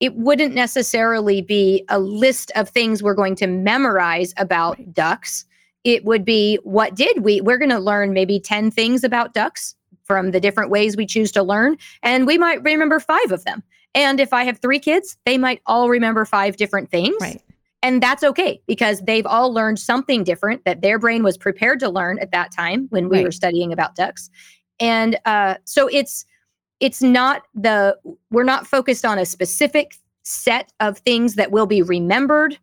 it 0.00 0.14
wouldn't 0.14 0.54
necessarily 0.54 1.42
be 1.42 1.84
a 1.88 1.98
list 1.98 2.52
of 2.56 2.68
things 2.68 3.02
we're 3.02 3.14
going 3.14 3.36
to 3.36 3.46
memorize 3.46 4.32
about 4.36 4.78
ducks 4.94 5.44
it 5.84 6.04
would 6.04 6.24
be 6.24 6.58
what 6.62 6.94
did 6.94 7.24
we 7.24 7.40
we're 7.40 7.58
going 7.58 7.70
to 7.70 7.78
learn 7.78 8.12
maybe 8.12 8.38
10 8.38 8.70
things 8.70 9.04
about 9.04 9.34
ducks 9.34 9.74
from 10.04 10.32
the 10.32 10.40
different 10.40 10.70
ways 10.70 10.96
we 10.96 11.06
choose 11.06 11.32
to 11.32 11.42
learn 11.42 11.76
and 12.02 12.26
we 12.26 12.36
might 12.36 12.62
remember 12.62 13.00
five 13.00 13.32
of 13.32 13.44
them. 13.44 13.62
And 13.94 14.20
if 14.20 14.32
i 14.32 14.44
have 14.44 14.58
three 14.60 14.78
kids 14.78 15.16
they 15.24 15.38
might 15.38 15.60
all 15.66 15.88
remember 15.88 16.24
five 16.24 16.56
different 16.56 16.90
things. 16.90 17.16
Right. 17.20 17.42
And 17.82 18.02
that's 18.02 18.22
okay 18.22 18.60
because 18.66 19.00
they've 19.00 19.26
all 19.26 19.52
learned 19.52 19.78
something 19.78 20.22
different 20.22 20.64
that 20.64 20.82
their 20.82 20.98
brain 20.98 21.22
was 21.22 21.38
prepared 21.38 21.80
to 21.80 21.88
learn 21.88 22.18
at 22.18 22.30
that 22.32 22.52
time 22.52 22.88
when 22.90 23.08
we 23.08 23.18
right. 23.18 23.24
were 23.24 23.32
studying 23.32 23.72
about 23.72 23.94
ducks. 23.94 24.28
And 24.80 25.18
uh, 25.24 25.54
so 25.64 25.88
it's 25.88 26.26
it's 26.80 27.02
not 27.02 27.42
the 27.54 27.96
we're 28.30 28.44
not 28.44 28.66
focused 28.66 29.04
on 29.04 29.18
a 29.18 29.26
specific 29.26 29.96
set 30.22 30.72
of 30.80 30.98
things 30.98 31.34
that 31.36 31.50
will 31.50 31.66
be 31.66 31.82
remembered 31.82 32.58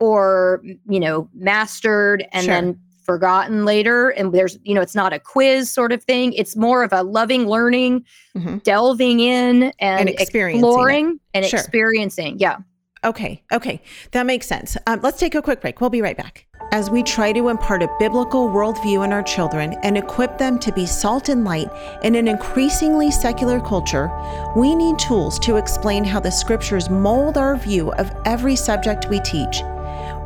or 0.00 0.62
you 0.88 0.98
know 0.98 1.28
mastered 1.34 2.26
and 2.32 2.44
sure. 2.44 2.54
then 2.54 2.80
forgotten 3.04 3.64
later 3.64 4.10
and 4.10 4.32
there's 4.32 4.58
you 4.62 4.74
know 4.74 4.80
it's 4.80 4.94
not 4.94 5.12
a 5.12 5.18
quiz 5.18 5.70
sort 5.70 5.92
of 5.92 6.02
thing 6.04 6.32
it's 6.32 6.56
more 6.56 6.82
of 6.82 6.92
a 6.92 7.02
loving 7.02 7.46
learning 7.46 8.04
mm-hmm. 8.36 8.58
delving 8.58 9.20
in 9.20 9.64
and, 9.78 10.08
and 10.08 10.08
exploring 10.08 11.12
it. 11.12 11.20
and 11.34 11.46
sure. 11.46 11.58
experiencing 11.58 12.38
yeah 12.38 12.58
okay 13.04 13.42
okay 13.52 13.80
that 14.12 14.26
makes 14.26 14.46
sense 14.46 14.76
um, 14.86 15.00
let's 15.02 15.18
take 15.18 15.34
a 15.34 15.42
quick 15.42 15.60
break 15.60 15.80
we'll 15.80 15.90
be 15.90 16.02
right 16.02 16.16
back 16.16 16.46
as 16.72 16.88
we 16.88 17.02
try 17.02 17.32
to 17.32 17.48
impart 17.48 17.82
a 17.82 17.88
biblical 17.98 18.48
worldview 18.48 19.04
in 19.04 19.12
our 19.12 19.24
children 19.24 19.72
and 19.82 19.98
equip 19.98 20.38
them 20.38 20.58
to 20.60 20.72
be 20.72 20.86
salt 20.86 21.28
and 21.28 21.44
light 21.44 21.68
in 22.04 22.14
an 22.14 22.28
increasingly 22.28 23.10
secular 23.10 23.60
culture, 23.60 24.08
we 24.56 24.76
need 24.76 24.96
tools 24.98 25.38
to 25.40 25.56
explain 25.56 26.04
how 26.04 26.20
the 26.20 26.30
scriptures 26.30 26.88
mold 26.88 27.36
our 27.36 27.56
view 27.56 27.90
of 27.94 28.12
every 28.24 28.54
subject 28.54 29.08
we 29.08 29.18
teach. 29.20 29.62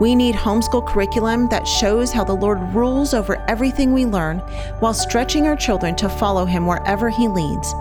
We 0.00 0.14
need 0.14 0.34
homeschool 0.34 0.86
curriculum 0.86 1.48
that 1.48 1.66
shows 1.66 2.12
how 2.12 2.24
the 2.24 2.34
Lord 2.34 2.60
rules 2.74 3.14
over 3.14 3.42
everything 3.48 3.92
we 3.92 4.06
learn 4.06 4.38
while 4.80 4.94
stretching 4.94 5.46
our 5.46 5.56
children 5.56 5.94
to 5.96 6.08
follow 6.08 6.44
Him 6.44 6.66
wherever 6.66 7.08
He 7.08 7.28
leads. 7.28 7.72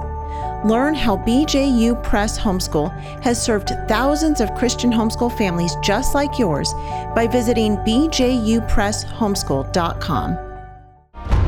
Learn 0.63 0.95
how 0.95 1.17
BJU 1.17 2.01
Press 2.03 2.39
Homeschool 2.39 2.89
has 3.21 3.43
served 3.43 3.73
thousands 3.87 4.39
of 4.39 4.53
Christian 4.55 4.91
homeschool 4.91 5.35
families 5.37 5.75
just 5.83 6.15
like 6.15 6.39
yours 6.39 6.73
by 7.15 7.27
visiting 7.29 7.75
bjupresshomeschool.com. 7.77 10.37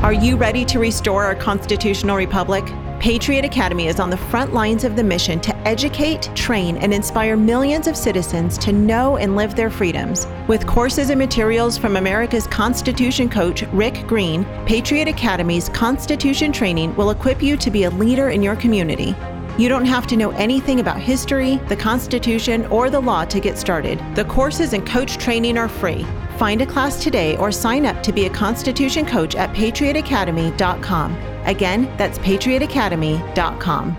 Are 0.02 0.12
you 0.12 0.36
ready 0.36 0.64
to 0.66 0.78
restore 0.78 1.24
our 1.24 1.34
constitutional 1.34 2.16
republic? 2.16 2.64
Patriot 2.98 3.44
Academy 3.44 3.88
is 3.88 4.00
on 4.00 4.08
the 4.08 4.16
front 4.16 4.54
lines 4.54 4.82
of 4.82 4.96
the 4.96 5.04
mission 5.04 5.38
to 5.40 5.54
educate, 5.68 6.30
train, 6.34 6.78
and 6.78 6.94
inspire 6.94 7.36
millions 7.36 7.86
of 7.86 7.96
citizens 7.96 8.56
to 8.58 8.72
know 8.72 9.18
and 9.18 9.36
live 9.36 9.54
their 9.54 9.70
freedoms. 9.70 10.26
With 10.48 10.66
courses 10.66 11.10
and 11.10 11.18
materials 11.18 11.76
from 11.76 11.96
America's 11.96 12.46
Constitution 12.46 13.28
coach, 13.28 13.62
Rick 13.72 14.06
Green, 14.06 14.44
Patriot 14.64 15.08
Academy's 15.08 15.68
Constitution 15.68 16.52
training 16.52 16.96
will 16.96 17.10
equip 17.10 17.42
you 17.42 17.56
to 17.58 17.70
be 17.70 17.84
a 17.84 17.90
leader 17.90 18.30
in 18.30 18.42
your 18.42 18.56
community. 18.56 19.14
You 19.58 19.68
don't 19.68 19.86
have 19.86 20.06
to 20.08 20.16
know 20.16 20.30
anything 20.30 20.80
about 20.80 20.98
history, 20.98 21.56
the 21.68 21.76
Constitution, 21.76 22.66
or 22.66 22.88
the 22.88 23.00
law 23.00 23.24
to 23.26 23.40
get 23.40 23.58
started. 23.58 24.02
The 24.14 24.24
courses 24.24 24.72
and 24.72 24.86
coach 24.86 25.18
training 25.18 25.58
are 25.58 25.68
free. 25.68 26.06
Find 26.38 26.60
a 26.60 26.66
class 26.66 27.02
today 27.02 27.36
or 27.38 27.50
sign 27.50 27.86
up 27.86 28.02
to 28.02 28.12
be 28.12 28.26
a 28.26 28.30
Constitution 28.30 29.06
coach 29.06 29.34
at 29.34 29.54
patriotacademy.com. 29.54 31.16
Again, 31.44 31.96
that's 31.96 32.18
patriotacademy.com. 32.18 33.96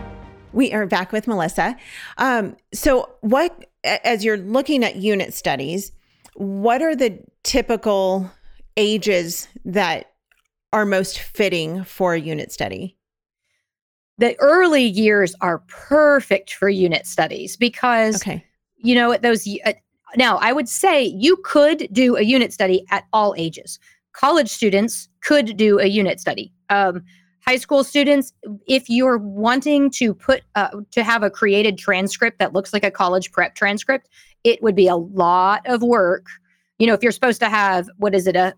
We 0.54 0.72
are 0.74 0.86
back 0.86 1.12
with 1.12 1.28
Melissa. 1.28 1.76
Um, 2.18 2.56
so, 2.74 3.16
what, 3.22 3.66
as 3.84 4.24
you're 4.24 4.38
looking 4.38 4.84
at 4.84 4.98
unit 4.98 5.34
studies, 5.34 5.92
what 6.36 6.82
are 6.84 6.96
the 6.96 7.20
typical 7.44 8.30
ages 8.76 9.48
that 9.66 10.14
are 10.72 10.86
most 10.86 11.20
fitting 11.20 11.84
for 11.84 12.14
a 12.14 12.20
unit 12.20 12.52
study? 12.52 12.98
The 14.20 14.40
early 14.40 14.84
years 14.84 15.36
are 15.42 15.60
perfect 15.68 16.54
for 16.54 16.70
unit 16.70 17.08
studies 17.08 17.56
because, 17.56 18.18
okay. 18.18 18.46
you 18.78 18.94
know, 18.96 19.12
at 19.12 19.22
those 19.22 19.48
uh, 19.66 19.74
now, 20.16 20.38
I 20.38 20.54
would 20.54 20.70
say 20.70 21.04
you 21.04 21.38
could 21.44 21.88
do 21.92 22.16
a 22.16 22.22
unit 22.22 22.54
study 22.54 22.86
at 22.92 23.06
all 23.14 23.36
ages. 23.38 23.80
College 24.14 24.50
students 24.50 25.10
could 25.22 25.58
do 25.58 25.80
a 25.80 25.86
unit 25.86 26.20
study. 26.20 26.54
Um, 26.70 27.04
high 27.46 27.58
school 27.58 27.84
students, 27.84 28.34
if 28.68 28.90
you're 28.90 29.18
wanting 29.18 29.90
to 29.92 30.14
put 30.14 30.44
uh, 30.56 30.70
to 30.92 31.04
have 31.04 31.24
a 31.24 31.30
created 31.30 31.78
transcript 31.78 32.40
that 32.40 32.54
looks 32.54 32.74
like 32.74 32.84
a 32.84 32.92
college 32.92 33.32
prep 33.32 33.56
transcript, 33.56 34.10
it 34.44 34.62
would 34.64 34.76
be 34.76 34.88
a 34.88 34.96
lot 34.96 35.62
of 35.66 35.82
work 35.82 36.28
you 36.78 36.86
know, 36.86 36.94
if 36.94 37.04
you're 37.04 37.12
supposed 37.12 37.40
to 37.40 37.50
have 37.50 37.90
what 37.98 38.14
is 38.14 38.28
it 38.28 38.36
a 38.36 38.54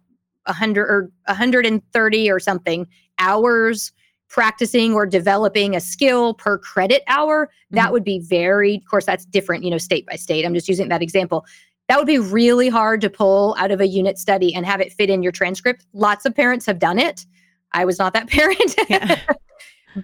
100 0.45 0.81
or 0.83 1.11
130 1.25 2.31
or 2.31 2.39
something 2.39 2.87
hours 3.17 3.91
practicing 4.29 4.93
or 4.93 5.05
developing 5.05 5.75
a 5.75 5.79
skill 5.79 6.33
per 6.33 6.57
credit 6.57 7.03
hour, 7.07 7.49
that 7.71 7.89
Mhm. 7.89 7.91
would 7.91 8.03
be 8.03 8.19
very, 8.19 8.75
of 8.75 8.85
course, 8.85 9.05
that's 9.05 9.25
different, 9.25 9.63
you 9.63 9.71
know, 9.71 9.77
state 9.77 10.05
by 10.05 10.15
state. 10.15 10.45
I'm 10.45 10.53
just 10.53 10.69
using 10.69 10.87
that 10.89 11.01
example. 11.01 11.45
That 11.87 11.97
would 11.97 12.07
be 12.07 12.19
really 12.19 12.69
hard 12.69 13.01
to 13.01 13.09
pull 13.09 13.55
out 13.57 13.71
of 13.71 13.81
a 13.81 13.87
unit 13.87 14.17
study 14.19 14.53
and 14.53 14.65
have 14.65 14.79
it 14.79 14.93
fit 14.93 15.09
in 15.09 15.23
your 15.23 15.31
transcript. 15.31 15.85
Lots 15.93 16.25
of 16.25 16.35
parents 16.35 16.65
have 16.67 16.77
done 16.79 16.99
it. 16.99 17.25
I 17.73 17.85
was 17.85 17.97
not 17.97 18.13
that 18.13 18.27
parent. 18.29 18.75
Yeah. 18.89 19.19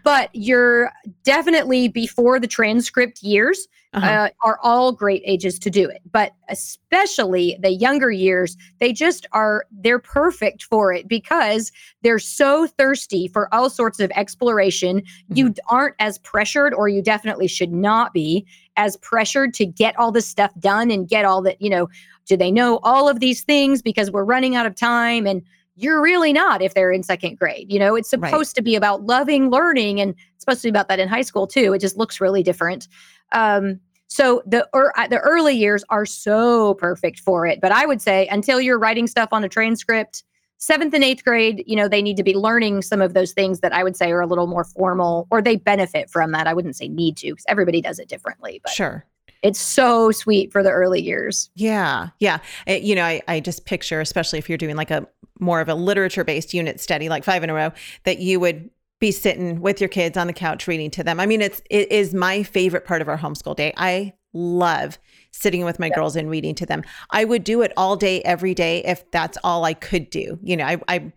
But 0.03 0.29
you're 0.33 0.91
definitely 1.23 1.87
before 1.87 2.39
the 2.39 2.47
transcript 2.47 3.21
years 3.23 3.67
Uh-huh. 3.93 4.05
uh, 4.05 4.29
are 4.43 4.59
all 4.61 4.91
great 4.91 5.21
ages 5.25 5.57
to 5.59 5.69
do 5.69 5.87
it. 5.89 6.01
But 6.11 6.33
especially 6.49 7.57
the 7.61 7.69
younger 7.71 8.11
years 8.11 8.57
they 8.79 8.91
just 8.91 9.25
are 9.31 9.65
they're 9.71 9.99
perfect 9.99 10.63
for 10.63 10.91
it 10.91 11.07
because 11.07 11.71
they're 12.01 12.19
so 12.19 12.67
thirsty 12.67 13.29
for 13.29 13.47
all 13.53 13.69
sorts 13.69 14.01
of 14.01 14.11
exploration. 14.15 15.01
You 15.29 15.53
aren't 15.69 15.95
as 15.99 16.17
pressured 16.19 16.73
or 16.73 16.89
you 16.89 17.01
definitely 17.01 17.47
should 17.47 17.71
not 17.71 18.13
be 18.13 18.45
as 18.75 18.97
pressured 18.97 19.53
to 19.53 19.65
get 19.65 19.97
all 19.97 20.11
this 20.11 20.27
stuff 20.27 20.51
done 20.59 20.91
and 20.91 21.07
get 21.07 21.23
all 21.23 21.41
that 21.43 21.61
you 21.61 21.69
know 21.69 21.87
do 22.25 22.35
they 22.35 22.51
know 22.51 22.79
all 22.83 23.07
of 23.07 23.19
these 23.19 23.43
things 23.43 23.81
because 23.81 24.09
we're 24.11 24.25
running 24.25 24.55
out 24.55 24.65
of 24.65 24.75
time? 24.75 25.25
And 25.27 25.41
you're 25.75 26.01
really 26.01 26.31
not 26.33 26.61
if 26.61 26.73
they're 26.73 26.91
in 26.91 27.03
second 27.03 27.37
grade 27.37 27.71
you 27.71 27.77
know 27.79 27.95
it's 27.95 28.13
Right. 28.15 28.29
supposed 28.29 28.55
to 28.55 28.61
be 28.61 28.75
about 28.75 29.03
loving 29.05 29.49
learning 29.49 29.99
and 30.01 30.11
it's 30.11 30.43
supposed 30.45 30.61
to 30.61 30.67
be 30.67 30.69
about 30.69 30.87
that 30.87 30.99
in 30.99 31.07
high 31.07 31.21
school 31.21 31.47
too 31.47 31.73
it 31.73 31.79
just 31.79 31.97
looks 31.97 32.21
really 32.21 32.43
different 32.43 32.87
um, 33.31 33.79
so 34.07 34.41
the 34.45 34.67
er, 34.75 34.93
uh, 34.97 35.07
the 35.07 35.19
early 35.19 35.53
years 35.55 35.83
are 35.89 36.05
so 36.05 36.75
perfect 36.75 37.19
for 37.19 37.45
it 37.45 37.59
but 37.61 37.71
i 37.71 37.85
would 37.85 38.01
say 38.01 38.27
until 38.27 38.61
you're 38.61 38.79
writing 38.79 39.07
stuff 39.07 39.29
on 39.31 39.43
a 39.43 39.49
transcript 39.49 40.23
seventh 40.57 40.93
and 40.93 41.03
eighth 41.03 41.23
grade 41.25 41.63
you 41.67 41.75
know 41.75 41.87
they 41.89 42.01
need 42.01 42.15
to 42.15 42.23
be 42.23 42.33
learning 42.35 42.81
some 42.81 43.01
of 43.01 43.13
those 43.13 43.33
things 43.33 43.59
that 43.59 43.73
i 43.73 43.83
would 43.83 43.95
say 43.97 44.11
are 44.11 44.21
a 44.21 44.27
little 44.27 44.47
more 44.47 44.63
formal 44.63 45.27
or 45.31 45.41
they 45.41 45.57
benefit 45.57 46.09
from 46.09 46.31
that 46.31 46.47
i 46.47 46.53
wouldn't 46.53 46.75
say 46.75 46.87
need 46.87 47.17
to 47.17 47.31
because 47.31 47.45
everybody 47.49 47.81
does 47.81 47.99
it 47.99 48.07
differently 48.07 48.61
but 48.63 48.71
Sure. 48.71 49.05
it's 49.43 49.59
so 49.59 50.11
sweet 50.11 50.51
for 50.53 50.63
the 50.63 50.69
early 50.71 51.01
years 51.01 51.49
Yeah, 51.55 52.09
yeah. 52.19 52.39
Uh, 52.67 52.73
you 52.73 52.95
know, 52.95 53.03
I, 53.03 53.21
I 53.27 53.39
just 53.41 53.65
picture, 53.65 53.99
especially 54.01 54.39
if 54.39 54.47
you're 54.49 54.57
doing 54.57 54.75
like 54.75 54.91
a 54.91 55.05
more 55.45 55.61
of 55.61 55.69
a 55.69 55.75
literature 55.75 56.23
based 56.23 56.53
unit 56.53 56.79
study, 56.79 57.07
like 57.07 57.23
five 57.23 57.43
in 57.43 57.49
a 57.49 57.53
row, 57.53 57.71
that 58.03 58.19
you 58.19 58.39
would 58.39 58.69
be 58.99 59.11
sitting 59.11 59.61
with 59.61 59.79
your 59.79 59.89
kids 59.89 60.17
on 60.17 60.27
the 60.27 60.33
couch 60.33 60.67
reading 60.67 60.89
to 60.91 61.03
them. 61.03 61.19
I 61.19 61.25
mean, 61.25 61.41
it's 61.41 61.61
it 61.69 61.91
is 61.91 62.13
my 62.13 62.43
favorite 62.43 62.85
part 62.85 63.01
of 63.01 63.07
our 63.07 63.17
homeschool 63.17 63.55
day. 63.55 63.73
I 63.77 64.13
love 64.33 64.97
sitting 65.31 65.65
with 65.65 65.79
my 65.79 65.89
girls 65.89 66.15
and 66.15 66.29
reading 66.29 66.55
to 66.55 66.65
them. 66.65 66.81
I 67.09 67.25
would 67.25 67.43
do 67.43 67.61
it 67.61 67.71
all 67.77 67.95
day, 67.95 68.21
every 68.21 68.53
day, 68.53 68.83
if 68.83 69.09
that's 69.11 69.37
all 69.43 69.65
I 69.65 69.73
could 69.73 70.09
do. 70.09 70.39
You 70.41 70.57
know, 70.57 70.65
I, 70.65 70.81
I 70.87 71.11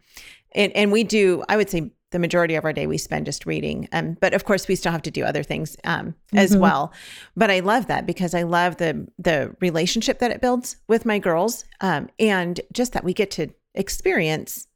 and 0.53 0.73
and 0.77 0.93
we 0.93 1.05
do. 1.05 1.45
I 1.49 1.57
would 1.57 1.71
say 1.71 1.91
the 2.11 2.19
majority 2.19 2.55
of 2.55 2.65
our 2.65 2.73
day 2.73 2.87
we 2.87 2.97
spend 2.97 3.27
just 3.27 3.45
reading. 3.45 3.87
Um, 3.93 4.17
but 4.21 4.33
of 4.35 4.45
course, 4.45 4.67
we 4.67 4.77
still 4.77 4.93
have 4.93 5.03
to 5.03 5.11
do 5.11 5.25
other 5.25 5.43
things 5.43 5.77
um, 5.85 6.15
as 6.35 6.53
Mhm. 6.57 6.61
well. 6.61 6.93
But 7.37 7.51
I 7.51 7.61
love 7.61 7.87
that 7.89 8.07
because 8.07 8.35
I 8.35 8.43
love 8.43 8.79
the 8.79 9.07
the 9.19 9.55
relationship 9.61 10.19
that 10.21 10.31
it 10.31 10.41
builds 10.41 10.77
with 10.89 11.05
my 11.05 11.19
girls, 11.19 11.65
um, 11.81 12.09
and 12.19 12.61
just 12.73 12.93
that 12.95 13.05
we 13.05 13.13
get 13.13 13.31
to 13.33 13.51
experience 13.79 14.67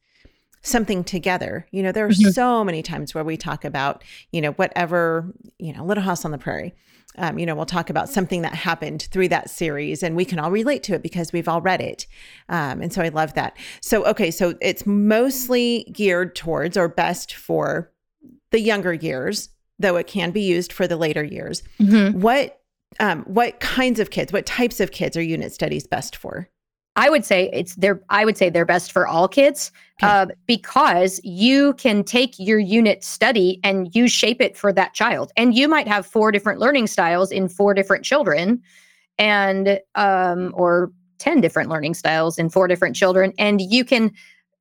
something 0.62 1.02
together. 1.02 1.66
You 1.73 1.82
know, 1.82 1.92
there 1.92 2.06
are 2.06 2.11
Mhm. 2.11 2.32
so 2.32 2.64
many 2.64 2.82
times 2.82 3.14
where 3.14 3.25
we 3.25 3.37
talk 3.37 3.64
about, 3.64 4.04
you 4.30 4.40
know, 4.40 4.52
whatever, 4.52 5.32
you 5.59 5.73
know, 5.73 5.85
Little 5.85 6.04
House 6.04 6.25
on 6.25 6.30
the 6.30 6.38
Prairie. 6.38 6.73
Um, 7.18 7.38
you 7.38 7.44
know, 7.44 7.54
we'll 7.54 7.66
talk 7.66 7.90
about 7.90 8.09
something 8.09 8.40
that 8.42 8.54
happened 8.54 9.09
through 9.11 9.28
that 9.28 9.50
series 9.50 10.02
and 10.02 10.16
we 10.16 10.25
can 10.25 10.38
all 10.38 10.50
relate 10.50 10.82
to 10.85 10.94
it 10.94 11.02
because 11.02 11.30
we've 11.32 11.49
all 11.49 11.61
read 11.61 11.80
it. 11.82 12.06
Um, 12.49 12.80
and 12.80 12.90
so 12.92 13.02
I 13.02 13.09
love 13.09 13.35
that. 13.35 13.54
So, 13.82 14.04
okay, 14.06 14.30
so 14.30 14.54
it's 14.62 14.87
mostly 14.87 15.85
geared 15.92 16.35
towards 16.35 16.76
or 16.76 16.88
best 16.88 17.35
for 17.35 17.90
the 18.50 18.61
younger 18.61 18.94
years, 18.94 19.50
though 19.78 19.97
it 19.97 20.06
can 20.06 20.30
be 20.30 20.42
used 20.42 20.73
for 20.73 20.87
the 20.87 20.97
later 20.97 21.25
years. 21.25 21.62
What 22.12 22.59
um, 23.00 23.23
what 23.23 23.59
kinds 23.59 24.00
of 24.00 24.11
kids, 24.11 24.32
what 24.35 24.44
types 24.47 24.78
of 24.78 24.92
kids 24.92 25.16
are 25.16 25.23
unit 25.23 25.52
studies 25.52 25.87
best 25.87 26.14
for? 26.14 26.49
I 26.96 27.08
would 27.08 27.25
say 27.25 27.49
it's 27.52 27.75
they're 27.76 28.02
I 28.11 28.25
would 28.25 28.37
say 28.37 28.50
they're 28.50 28.66
best 28.66 28.92
for 28.92 29.06
all 29.06 29.28
kids 29.28 29.72
Okay. 30.02 30.12
uh, 30.12 30.26
because 30.46 31.20
you 31.22 31.75
can 31.75 32.02
take 32.02 32.34
your 32.38 32.58
unit 32.58 33.04
study 33.04 33.61
and 33.62 33.94
you 33.94 34.08
shape 34.08 34.40
it 34.40 34.56
for 34.56 34.72
that 34.72 34.94
child. 34.94 35.30
And 35.37 35.54
you 35.54 35.68
might 35.68 35.87
have 35.87 36.04
four 36.04 36.32
different 36.32 36.58
learning 36.58 36.88
styles 36.88 37.30
in 37.30 37.49
four 37.49 37.72
different 37.72 38.04
children, 38.04 38.61
and 39.18 39.80
um, 39.94 40.52
or 40.54 40.90
ten 41.18 41.40
different 41.40 41.70
learning 41.70 41.94
styles 41.94 42.38
in 42.38 42.50
four 42.50 42.66
different 42.68 42.96
children, 42.96 43.32
and 43.38 43.61
you 43.61 43.84
can 43.84 44.11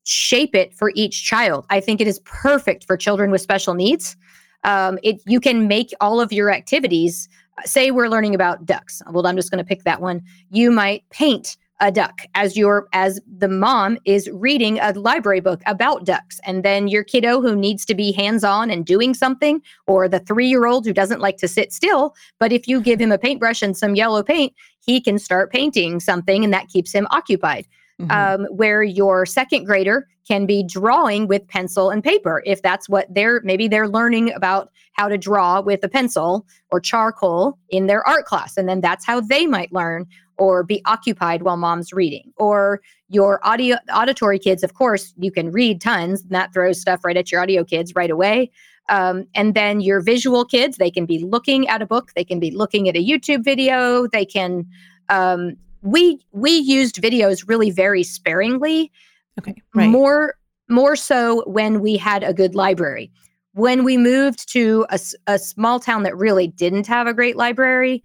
shape 0.04 0.56
it 0.56 0.74
for 0.74 0.92
each 0.96 1.24
child. 1.24 1.66
I 1.70 1.80
think 1.80 2.02
it 2.02 2.08
is 2.08 2.20
perfect 2.20 2.86
for 2.86 2.96
children 2.98 3.32
with 3.32 3.42
special 3.42 3.74
needs. 3.74 4.16
Um, 4.64 5.00
it 5.04 5.22
you 5.26 5.40
can 5.40 5.68
make 5.68 5.92
all 6.02 6.22
of 6.22 6.32
your 6.32 6.52
activities. 6.52 7.28
Say 7.66 7.92
we're 7.92 8.08
learning 8.10 8.36
about 8.36 8.66
ducks. 8.66 9.02
Well, 9.10 9.26
I'm 9.28 9.36
just 9.36 9.52
going 9.52 9.64
to 9.64 9.68
pick 9.68 9.84
that 9.84 10.02
one. 10.02 10.22
You 10.50 10.72
might 10.72 11.04
paint 11.10 11.58
a 11.82 11.92
duck 11.92 12.22
as 12.36 12.56
your 12.56 12.88
as 12.94 13.20
the 13.38 13.48
mom 13.50 13.98
is 14.06 14.30
reading 14.32 14.80
a 14.80 14.94
library 14.94 15.40
book 15.42 15.62
about 15.66 16.06
ducks 16.06 16.40
and 16.46 16.64
then 16.64 16.88
your 16.88 17.04
kiddo 17.04 17.42
who 17.42 17.56
needs 17.56 17.84
to 17.86 17.96
be 17.96 18.12
hands-on 18.12 18.70
and 18.70 18.86
doing 18.86 19.14
something 19.14 19.62
or 19.88 20.08
the 20.08 20.20
3-year-old 20.20 20.86
who 20.86 20.94
doesn't 20.94 21.20
like 21.20 21.38
to 21.38 21.48
sit 21.48 21.74
still 21.74 22.16
but 22.40 22.54
if 22.54 22.68
you 22.68 22.80
give 22.80 23.02
him 23.02 23.12
a 23.12 23.18
paintbrush 23.18 23.62
and 23.62 23.76
some 23.76 23.96
yellow 23.96 24.22
paint 24.24 24.54
he 24.86 25.02
can 25.02 25.18
start 25.20 25.52
painting 25.52 26.00
something 26.00 26.44
and 26.44 26.54
that 26.54 26.68
keeps 26.70 26.94
him 26.94 27.08
occupied 27.12 27.68
Mhm. 28.00 28.12
um, 28.12 28.46
where 28.56 28.82
your 28.82 29.26
second 29.26 29.66
grader 29.66 30.08
can 30.28 30.46
be 30.46 30.64
drawing 30.64 31.28
with 31.28 31.48
pencil 31.48 31.90
and 31.90 32.04
paper 32.04 32.42
if 32.46 32.62
that's 32.62 32.88
what 32.88 33.06
they're 33.14 33.42
maybe 33.44 33.68
they're 33.68 33.88
learning 33.88 34.34
about 34.34 34.70
how 34.94 35.08
to 35.08 35.18
draw 35.18 35.62
with 35.62 35.84
a 35.84 35.90
pencil 35.90 36.46
or 36.72 36.80
charcoal 36.80 37.58
in 37.70 37.88
their 37.88 38.08
art 38.08 38.26
class 38.26 38.56
and 38.58 38.68
then 38.70 38.82
that's 38.82 39.06
how 39.06 39.20
they 39.20 39.46
might 39.46 39.72
learn 39.74 40.06
or 40.42 40.64
be 40.64 40.82
occupied 40.86 41.44
while 41.44 41.56
mom's 41.56 41.94
reading. 41.94 42.34
Or 42.38 42.82
your 43.10 43.40
audio 43.48 43.78
auditory 43.94 44.40
kids 44.40 44.64
of 44.64 44.74
course 44.74 45.14
you 45.18 45.32
can 45.32 45.52
read 45.52 45.80
tons 45.80 46.24
and 46.24 46.32
that 46.32 46.52
throws 46.52 46.82
stuff 46.82 47.06
right 47.06 47.16
at 47.16 47.32
your 47.32 47.42
audio 47.42 47.64
kids 47.64 47.94
right 47.96 48.10
away. 48.10 48.50
Um, 48.90 49.26
and 49.36 49.54
then 49.54 49.82
your 49.82 50.02
visual 50.02 50.44
kids 50.44 50.78
they 50.78 50.90
can 50.90 51.06
be 51.06 51.20
looking 51.20 51.68
at 51.68 51.84
a 51.84 51.86
book 51.86 52.12
they 52.16 52.24
can 52.24 52.40
be 52.40 52.50
looking 52.50 52.90
at 52.90 52.96
a 52.98 53.06
youtube 53.06 53.44
video 53.44 54.08
they 54.08 54.26
can 54.26 54.66
um, 55.10 55.56
we 55.84 56.20
we 56.32 56.52
used 56.52 56.96
videos 56.96 57.48
really 57.48 57.70
very 57.70 58.04
sparingly. 58.04 58.92
Okay, 59.40 59.56
right. 59.76 59.90
more 59.90 60.36
more 60.70 60.96
so 60.96 61.44
when 61.46 61.82
we 61.82 61.98
had 61.98 62.24
a 62.24 62.34
good 62.34 62.56
library. 62.56 63.12
When 63.54 63.84
we 63.84 63.98
moved 63.98 64.52
to 64.54 64.86
a 65.28 65.38
small 65.38 65.80
town 65.82 66.04
that 66.04 66.16
really 66.16 66.48
didn't 66.48 66.88
have 66.88 67.06
a 67.06 67.14
great 67.14 67.36
library 67.36 68.02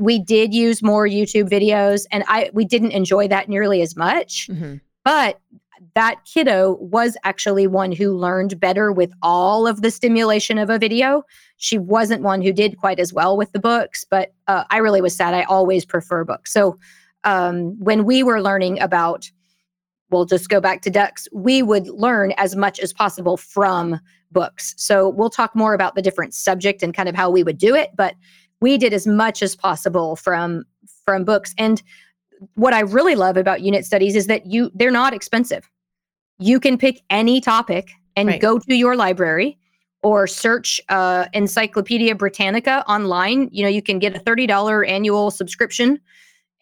we 0.00 0.18
did 0.18 0.52
use 0.54 0.82
more 0.82 1.06
youtube 1.06 1.48
videos 1.48 2.06
and 2.10 2.24
i 2.26 2.50
we 2.52 2.64
didn't 2.64 2.90
enjoy 2.92 3.28
that 3.28 3.48
nearly 3.48 3.82
as 3.82 3.96
much. 3.96 4.48
Mhm. 4.50 4.80
but 5.04 5.40
that 5.94 6.20
kiddo 6.26 6.76
was 6.80 7.16
actually 7.24 7.66
one 7.66 7.90
who 7.90 8.12
learned 8.16 8.60
better 8.60 8.92
with 8.92 9.12
all 9.22 9.66
of 9.66 9.80
the 9.80 9.90
stimulation 9.90 10.58
of 10.58 10.68
a 10.68 10.78
video. 10.78 11.22
She 11.56 11.78
wasn't 11.78 12.22
one 12.22 12.42
who 12.42 12.52
did 12.52 12.76
quite 12.76 13.00
as 13.00 13.12
well 13.14 13.36
with 13.36 13.50
the 13.52 13.58
books 13.58 14.04
but 14.08 14.32
uh, 14.46 14.64
i 14.70 14.76
really 14.76 15.00
was 15.00 15.16
sad. 15.16 15.32
I 15.34 15.42
always 15.44 15.84
prefer 15.86 16.24
books. 16.24 16.52
So 16.52 16.76
um, 17.24 17.76
when 17.78 18.04
we 18.04 18.22
were 18.22 18.40
learning 18.42 18.80
about 18.80 19.30
we'll 20.10 20.26
just 20.26 20.48
go 20.48 20.60
back 20.60 20.82
to 20.82 20.90
ducks 20.90 21.26
we 21.32 21.62
would 21.62 21.88
learn 21.88 22.32
as 22.36 22.54
much 22.54 22.78
as 22.80 22.92
possible 22.92 23.36
from 23.36 23.98
books. 24.30 24.74
So 24.76 25.08
we'll 25.08 25.30
talk 25.30 25.56
more 25.56 25.74
about 25.74 25.94
the 25.94 26.02
different 26.02 26.34
subject 26.34 26.82
and 26.82 26.94
kind 26.94 27.08
of 27.08 27.14
how 27.14 27.30
we 27.30 27.42
would 27.42 27.58
do 27.58 27.74
it 27.74 27.90
but 27.96 28.14
we 28.60 28.78
did 28.78 28.92
as 28.92 29.06
much 29.06 29.42
as 29.42 29.56
possible 29.56 30.16
from 30.16 30.64
from 31.04 31.24
books. 31.24 31.54
And 31.58 31.82
what 32.54 32.72
i 32.72 32.80
really 32.80 33.14
love 33.14 33.36
about 33.36 33.60
unit 33.60 33.84
studies 33.84 34.16
is 34.16 34.26
that 34.26 34.46
you 34.46 34.70
they're 34.74 34.90
not 34.90 35.12
expensive. 35.12 35.68
You 36.38 36.58
can 36.60 36.78
pick 36.78 37.02
any 37.10 37.40
topic 37.40 37.90
and 38.16 38.28
Right. 38.28 38.40
go 38.40 38.58
to 38.58 38.74
your 38.74 38.96
library 38.96 39.58
or 40.02 40.26
search 40.26 40.80
uh, 40.88 41.26
encyclopedia 41.34 42.14
britannica 42.14 42.82
online. 42.88 43.48
You 43.52 43.62
know 43.64 43.68
you 43.68 43.82
can 43.82 43.98
get 43.98 44.16
a 44.16 44.20
$30 44.20 44.88
annual 44.88 45.30
subscription 45.30 46.00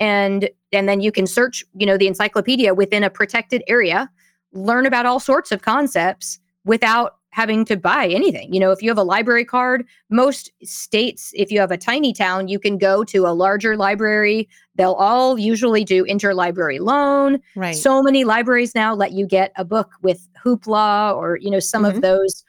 and 0.00 0.50
and 0.72 0.88
then 0.88 1.00
you 1.00 1.12
can 1.12 1.26
search 1.26 1.64
you 1.74 1.86
know 1.86 1.96
the 1.96 2.06
encyclopedia 2.08 2.74
within 2.74 3.04
a 3.04 3.10
protected 3.10 3.62
area 3.68 4.10
learn 4.52 4.86
about 4.86 5.06
all 5.06 5.20
sorts 5.20 5.52
of 5.52 5.62
concepts 5.62 6.38
without 6.64 7.17
having 7.30 7.64
to 7.66 7.76
buy 7.76 8.06
anything. 8.08 8.52
You 8.52 8.60
know 8.60 8.70
if 8.70 8.82
you 8.82 8.88
have 8.90 8.98
a 8.98 9.02
library 9.02 9.44
card 9.44 9.86
most 10.10 10.50
states 10.64 11.30
if 11.34 11.50
you 11.52 11.60
have 11.60 11.70
a 11.70 11.76
tiny 11.76 12.12
town 12.12 12.48
you 12.48 12.58
can 12.58 12.78
go 12.78 13.04
to 13.04 13.26
a 13.26 13.32
larger 13.34 13.76
library. 13.76 14.48
They'll 14.76 14.94
all 14.94 15.38
usually 15.38 15.84
do 15.84 16.04
interlibrary 16.04 16.80
loan. 16.80 17.40
Right. 17.54 17.76
so 17.76 18.02
many 18.02 18.24
libraries 18.24 18.74
now 18.74 18.94
let 18.94 19.12
you 19.12 19.26
get 19.26 19.52
a 19.56 19.64
book 19.64 19.90
with 20.02 20.26
hoopla 20.44 21.14
or 21.16 21.36
you 21.36 21.50
know 21.50 21.60
some 21.60 21.84
Mhm. 21.84 21.96
of 21.96 22.00
those. 22.00 22.44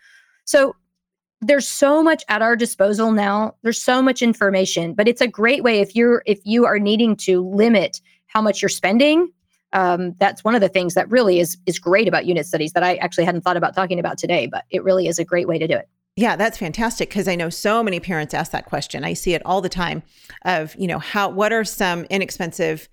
So 0.45 0.75
there's 1.41 1.67
so 1.67 2.03
much 2.03 2.23
at 2.27 2.41
our 2.41 2.55
disposal 2.55 3.11
now. 3.11 3.55
There's 3.63 3.81
so 3.81 4.01
much 4.01 4.21
information 4.21 4.93
but 4.93 5.07
it's 5.07 5.21
a 5.21 5.27
great 5.27 5.63
way 5.63 5.79
if 5.81 5.95
you're 5.95 6.23
if 6.25 6.39
you 6.45 6.65
are 6.65 6.79
needing 6.79 7.15
to 7.17 7.41
limit 7.47 8.01
how 8.27 8.41
much 8.41 8.61
you're 8.61 8.69
spending 8.69 9.29
um, 9.73 10.15
that's 10.19 10.43
one 10.43 10.55
of 10.55 10.61
the 10.61 10.69
things 10.69 10.93
that 10.95 11.09
really 11.09 11.39
is 11.39 11.57
is 11.65 11.79
great 11.79 12.07
about 12.07 12.25
unit 12.25 12.45
studies 12.45 12.73
that 12.73 12.83
I 12.83 12.95
actually 12.95 13.25
hadn't 13.25 13.41
thought 13.41 13.57
about 13.57 13.75
talking 13.75 13.99
about 13.99 14.17
today, 14.17 14.47
but 14.47 14.65
it 14.69 14.83
really 14.83 15.07
is 15.07 15.19
a 15.19 15.25
great 15.25 15.47
way 15.47 15.59
to 15.59 15.67
do 15.67 15.75
it. 15.75 15.87
Yeah, 16.15 16.35
that's 16.35 16.57
fantastic 16.57 17.09
because 17.09 17.27
I 17.27 17.35
know 17.35 17.49
so 17.49 17.81
many 17.81 17.99
parents 17.99 18.33
ask 18.33 18.51
that 18.51 18.65
question. 18.65 19.03
I 19.03 19.13
see 19.13 19.33
it 19.35 19.41
all 19.45 19.61
the 19.61 19.69
time 19.69 20.03
of, 20.43 20.75
you 20.75 20.87
know, 20.87 20.99
how 20.99 21.29
what 21.29 21.53
are 21.53 21.63
some 21.63 22.05
inexpensive 22.05 22.89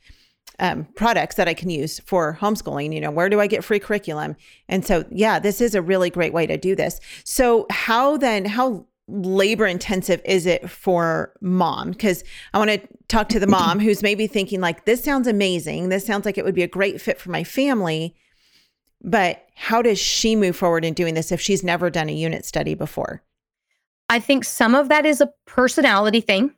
um, 0.58 0.84
products 0.94 1.36
that 1.36 1.48
I 1.48 1.54
can 1.54 1.70
use 1.70 2.00
for 2.00 2.38
homeschooling. 2.40 2.94
You 2.94 3.00
know, 3.00 3.10
where 3.10 3.28
do 3.28 3.40
I 3.40 3.46
get 3.46 3.64
free 3.64 3.78
curriculum? 3.78 4.36
And 4.68 4.84
so, 4.84 5.04
yeah, 5.10 5.38
this 5.38 5.60
is 5.60 5.74
a 5.74 5.82
really 5.82 6.10
great 6.10 6.32
way 6.32 6.46
to 6.46 6.56
do 6.56 6.74
this. 6.74 7.00
So, 7.24 7.66
how 7.70 8.16
then, 8.16 8.44
how 8.44 8.86
labor 9.08 9.66
intensive 9.66 10.20
is 10.24 10.46
it 10.46 10.68
for 10.68 11.32
mom? 11.40 11.90
Because 11.90 12.24
I 12.52 12.58
want 12.58 12.70
to 12.70 12.80
talk 13.08 13.28
to 13.30 13.40
the 13.40 13.46
mom 13.46 13.78
who's 13.78 14.02
maybe 14.02 14.26
thinking, 14.26 14.60
like, 14.60 14.84
this 14.84 15.02
sounds 15.02 15.26
amazing. 15.26 15.88
This 15.88 16.04
sounds 16.04 16.24
like 16.24 16.38
it 16.38 16.44
would 16.44 16.54
be 16.54 16.62
a 16.62 16.68
great 16.68 17.00
fit 17.00 17.20
for 17.20 17.30
my 17.30 17.44
family. 17.44 18.14
But 19.02 19.46
how 19.54 19.82
does 19.82 19.98
she 19.98 20.34
move 20.34 20.56
forward 20.56 20.84
in 20.84 20.94
doing 20.94 21.14
this 21.14 21.30
if 21.30 21.40
she's 21.40 21.62
never 21.62 21.90
done 21.90 22.08
a 22.08 22.12
unit 22.12 22.44
study 22.44 22.74
before? 22.74 23.22
I 24.08 24.20
think 24.20 24.44
some 24.44 24.74
of 24.74 24.88
that 24.88 25.06
is 25.06 25.20
a 25.20 25.32
personality 25.46 26.20
thing. 26.20 26.54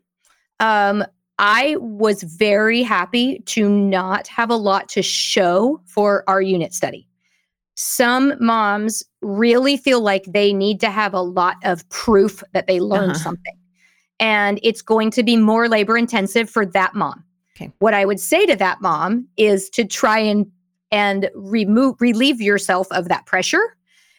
Um, 0.60 1.04
I 1.38 1.76
was 1.78 2.22
very 2.22 2.82
happy 2.82 3.40
to 3.46 3.68
not 3.68 4.26
have 4.28 4.50
a 4.50 4.56
lot 4.56 4.88
to 4.90 5.02
show 5.02 5.80
for 5.86 6.24
our 6.26 6.42
unit 6.42 6.74
study. 6.74 7.07
Some 7.80 8.34
moms 8.40 9.04
really 9.22 9.76
feel 9.76 10.00
like 10.00 10.24
they 10.24 10.52
need 10.52 10.80
to 10.80 10.90
have 10.90 11.14
a 11.14 11.20
lot 11.20 11.54
of 11.62 11.88
proof 11.90 12.42
that 12.52 12.66
they 12.66 12.80
learned 12.80 13.12
uh-huh. 13.12 13.22
something. 13.22 13.54
And 14.18 14.58
it's 14.64 14.82
going 14.82 15.12
to 15.12 15.22
be 15.22 15.36
more 15.36 15.68
labor 15.68 15.96
intensive 15.96 16.50
for 16.50 16.66
that 16.66 16.96
mom. 16.96 17.22
Okay. 17.56 17.70
What 17.78 17.94
I 17.94 18.04
would 18.04 18.18
say 18.18 18.46
to 18.46 18.56
that 18.56 18.80
mom 18.80 19.28
is 19.36 19.70
to 19.70 19.84
try 19.84 20.18
and 20.18 20.44
and 20.90 21.30
remove 21.36 22.00
relieve 22.00 22.40
yourself 22.40 22.88
of 22.90 23.08
that 23.10 23.26
pressure 23.26 23.76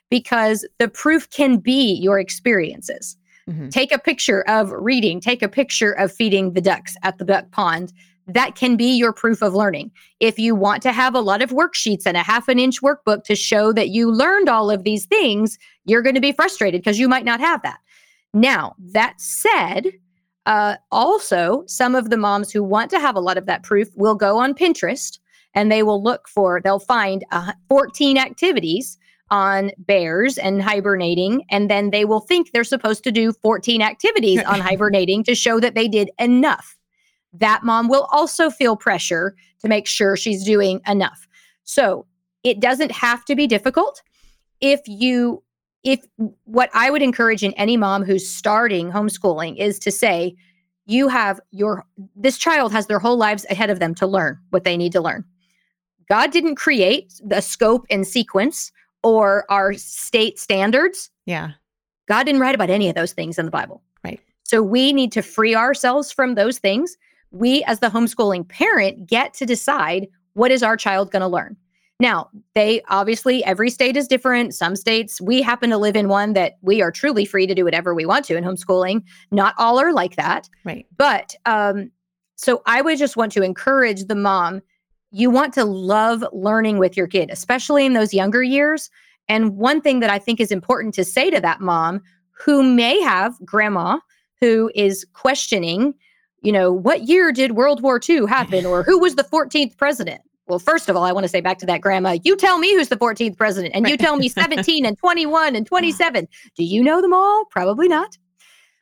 because 0.10 0.66
the 0.78 0.88
proof 0.88 1.30
can 1.30 1.58
be 1.58 1.96
your 1.96 2.18
experiences. 2.18 3.18
Mm-hmm. 3.50 3.70
Take 3.70 3.92
a 3.92 4.00
picture 4.00 4.42
of 4.48 4.72
reading, 4.72 5.20
take 5.20 5.42
a 5.42 5.50
picture 5.50 5.92
of 5.92 6.14
feeding 6.14 6.54
the 6.54 6.62
ducks 6.62 6.96
at 7.04 7.18
the 7.18 7.26
duck 7.26 7.52
pond. 7.52 7.92
That 8.34 8.56
can 8.56 8.76
be 8.76 8.96
your 8.96 9.14
proof 9.14 9.42
of 9.42 9.54
learning. 9.54 9.92
If 10.20 10.38
you 10.38 10.56
want 10.56 10.82
to 10.84 10.92
have 10.92 11.16
a 11.16 11.22
lot 11.22 11.42
of 11.42 11.50
worksheets 11.52 12.04
and 12.06 12.16
a 12.16 12.24
half 12.24 12.48
an 12.48 12.60
inch 12.60 12.82
workbook 12.82 13.24
to 13.26 13.36
show 13.36 13.74
that 13.74 13.90
you 13.90 14.12
learned 14.12 14.50
all 14.50 14.70
of 14.70 14.84
these 14.84 15.06
things, 15.06 15.58
you're 15.86 16.02
going 16.02 16.16
to 16.16 16.22
be 16.22 16.32
frustrated 16.32 16.82
because 16.82 17.00
you 17.00 17.10
might 17.10 17.26
not 17.26 17.40
have 17.40 17.62
that. 17.64 17.80
Now, 18.34 18.76
that 18.92 19.20
said, 19.20 19.88
uh, 20.46 20.76
also, 20.92 21.64
some 21.68 21.96
of 21.96 22.10
the 22.10 22.18
moms 22.18 22.52
who 22.52 22.64
want 22.64 22.90
to 22.92 23.00
have 23.00 23.16
a 23.16 23.20
lot 23.20 23.38
of 23.38 23.46
that 23.46 23.64
proof 23.64 23.88
will 23.96 24.16
go 24.16 24.38
on 24.38 24.54
Pinterest 24.54 25.20
and 25.54 25.72
they 25.72 25.84
will 25.84 26.02
look 26.02 26.28
for, 26.28 26.62
they'll 26.62 26.80
find 26.80 27.26
uh, 27.32 27.54
14 27.70 28.18
activities 28.18 28.98
on 29.32 29.72
bears 29.78 30.38
and 30.38 30.62
hibernating. 30.62 31.44
And 31.52 31.70
then 31.70 31.92
they 31.92 32.06
will 32.06 32.20
think 32.20 32.52
they're 32.52 32.64
supposed 32.64 33.04
to 33.04 33.12
do 33.12 33.32
14 33.32 33.82
activities 33.82 34.42
on 34.48 34.60
hibernating 34.60 35.24
to 35.26 35.36
show 35.36 35.60
that 35.60 35.76
they 35.76 35.88
did 35.88 36.10
enough. 36.20 36.79
That 37.34 37.64
mom 37.64 37.90
will 37.90 38.08
also 38.12 38.50
feel 38.50 38.76
pressure 38.76 39.36
to 39.62 39.68
make 39.68 39.88
sure 39.88 40.18
she's 40.18 40.44
doing 40.44 40.82
enough. 40.88 41.28
So 41.64 42.06
it 42.44 42.60
doesn't 42.60 42.92
have 42.92 43.26
to 43.26 43.36
be 43.36 43.46
difficult. 43.48 44.02
If 44.62 44.82
you, 44.88 45.44
if 45.84 46.06
what 46.46 46.70
I 46.74 46.90
would 46.90 47.02
encourage 47.02 47.44
in 47.44 47.54
any 47.54 47.78
mom 47.78 48.04
who's 48.04 48.28
starting 48.28 48.92
homeschooling 48.92 49.58
is 49.58 49.80
to 49.80 49.92
say, 49.92 50.36
you 50.86 51.08
have 51.08 51.40
your, 51.52 51.86
this 52.16 52.38
child 52.38 52.72
has 52.72 52.88
their 52.88 53.00
whole 53.00 53.18
lives 53.18 53.46
ahead 53.50 53.70
of 53.70 53.80
them 53.80 53.94
to 53.96 54.08
learn 54.08 54.40
what 54.50 54.64
they 54.64 54.76
need 54.76 54.92
to 54.94 55.02
learn. 55.02 55.24
God 56.10 56.32
didn't 56.32 56.56
create 56.56 57.14
the 57.24 57.42
scope 57.42 57.86
and 57.92 58.08
sequence 58.08 58.72
or 59.04 59.46
our 59.50 59.74
state 59.74 60.40
standards. 60.40 61.12
Yeah. 61.28 61.52
God 62.08 62.24
didn't 62.24 62.42
write 62.42 62.56
about 62.56 62.72
any 62.72 62.90
of 62.90 62.96
those 62.96 63.14
things 63.14 63.38
in 63.38 63.46
the 63.46 63.52
Bible. 63.52 63.84
Right. 64.04 64.20
So 64.44 64.64
we 64.64 64.92
need 64.92 65.12
to 65.12 65.22
free 65.22 65.54
ourselves 65.54 66.12
from 66.12 66.34
those 66.34 66.58
things. 66.58 66.98
We, 67.32 67.64
as 67.66 67.80
the 67.80 67.90
homeschooling 67.90 68.48
parent, 68.48 69.08
get 69.08 69.34
to 69.36 69.46
decide 69.46 70.08
what 70.34 70.52
is 70.52 70.64
our 70.64 70.78
child 70.78 71.12
going 71.12 71.22
to 71.22 71.28
learn. 71.28 71.58
Now, 72.00 72.30
they 72.56 72.82
obviously, 72.90 73.44
every 73.44 73.70
state 73.70 73.98
is 73.98 74.08
different. 74.08 74.56
Some 74.56 74.76
states, 74.78 75.20
we 75.20 75.42
happen 75.42 75.70
to 75.70 75.78
live 75.78 75.98
in 75.98 76.08
one 76.08 76.32
that 76.34 76.54
we 76.62 76.82
are 76.82 76.92
truly 76.92 77.26
free 77.26 77.46
to 77.46 77.54
do 77.54 77.66
whatever 77.66 77.94
we 77.94 78.06
want 78.06 78.24
to 78.26 78.38
in 78.38 78.44
homeschooling. 78.44 79.04
Not 79.32 79.54
all 79.58 79.80
are 79.80 79.92
like 79.92 80.16
that. 80.16 80.48
Right. 80.64 80.86
But 80.98 81.36
um, 81.46 81.92
so 82.36 82.62
I 82.66 82.82
would 82.82 82.98
just 82.98 83.18
want 83.18 83.34
to 83.34 83.44
encourage 83.44 84.06
the 84.06 84.16
mom 84.16 84.62
you 85.12 85.30
want 85.30 85.54
to 85.56 85.66
love 85.66 86.24
learning 86.32 86.78
with 86.78 86.96
your 86.96 87.08
kid, 87.08 87.30
especially 87.32 87.86
in 87.86 87.94
those 87.94 88.14
younger 88.14 88.44
years. 88.44 88.90
And 89.28 89.58
one 89.58 89.82
thing 89.82 90.00
that 90.00 90.10
I 90.10 90.20
think 90.20 90.40
is 90.40 90.52
important 90.52 90.94
to 90.96 91.04
say 91.04 91.30
to 91.30 91.42
that 91.42 91.62
mom 91.62 92.02
who 92.32 92.64
may 92.64 93.02
have 93.02 93.36
grandma 93.44 94.00
who 94.40 94.72
is 94.74 95.06
questioning, 95.14 95.94
you 96.42 96.52
know, 96.52 96.72
what 96.72 97.04
year 97.04 97.32
did 97.32 97.54
World 97.54 97.82
War 97.82 98.00
II 98.08 98.26
happen 98.28 98.66
or 98.66 98.84
who 98.84 99.00
was 99.00 99.16
the 99.16 99.24
14th 99.24 99.78
president? 99.78 100.22
Well, 100.48 100.60
first 100.60 100.90
of 100.90 100.96
all, 100.96 101.04
I 101.04 101.12
want 101.12 101.26
to 101.26 101.30
say 101.30 101.42
back 101.42 101.60
to 101.60 101.66
that 101.68 101.82
grandma, 101.82 102.18
you 102.24 102.36
tell 102.36 102.58
me 102.58 102.74
who's 102.74 102.88
the 102.88 102.98
14th 102.98 103.38
president 103.38 103.76
and 103.76 103.88
you 103.88 103.98
tell 103.98 104.18
me 104.18 104.28
17 104.30 104.86
and 104.86 104.98
21 104.98 105.56
and 105.56 105.66
27. 105.66 106.28
Do 106.56 106.64
you 106.64 106.84
know 106.84 107.02
them 107.02 107.14
all? 107.14 107.46
Probably 107.46 107.88
not. 107.88 108.18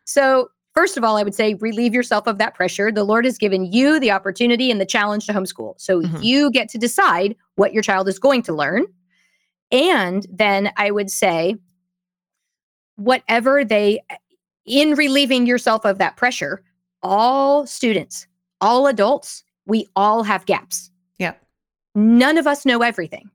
So 0.05 0.49
First 0.77 0.95
of 0.95 1.03
all, 1.03 1.17
I 1.17 1.23
would 1.23 1.33
say 1.33 1.55
relieve 1.55 1.95
yourself 1.95 2.27
of 2.27 2.37
that 2.37 2.53
pressure. 2.53 2.91
The 2.91 3.03
Lord 3.03 3.25
has 3.25 3.39
given 3.39 3.65
you 3.65 3.99
the 3.99 4.11
opportunity 4.11 4.69
and 4.69 4.79
the 4.79 4.85
challenge 4.85 5.25
to 5.25 5.33
homeschool. 5.33 5.73
So 5.77 6.03
mm-hmm. 6.03 6.21
you 6.21 6.51
get 6.51 6.69
to 6.69 6.77
decide 6.77 7.35
what 7.55 7.73
your 7.73 7.81
child 7.81 8.07
is 8.07 8.19
going 8.19 8.43
to 8.43 8.53
learn. 8.53 8.85
And 9.71 10.27
then 10.31 10.71
I 10.77 10.91
would 10.91 11.09
say, 11.09 11.55
whatever 12.95 13.65
they, 13.65 14.01
in 14.67 14.93
relieving 14.93 15.47
yourself 15.47 15.83
of 15.83 15.97
that 15.97 16.15
pressure, 16.15 16.61
all 17.03 17.65
students, 17.65 18.27
all 18.61 18.87
adults, 18.87 19.43
we 19.65 19.87
all 19.95 20.23
have 20.23 20.45
gaps. 20.45 20.91
Yeah. 21.17 21.33
None 21.95 22.37
of 22.37 22.47
us 22.47 22.65
know 22.65 22.81
everything. 22.81 23.29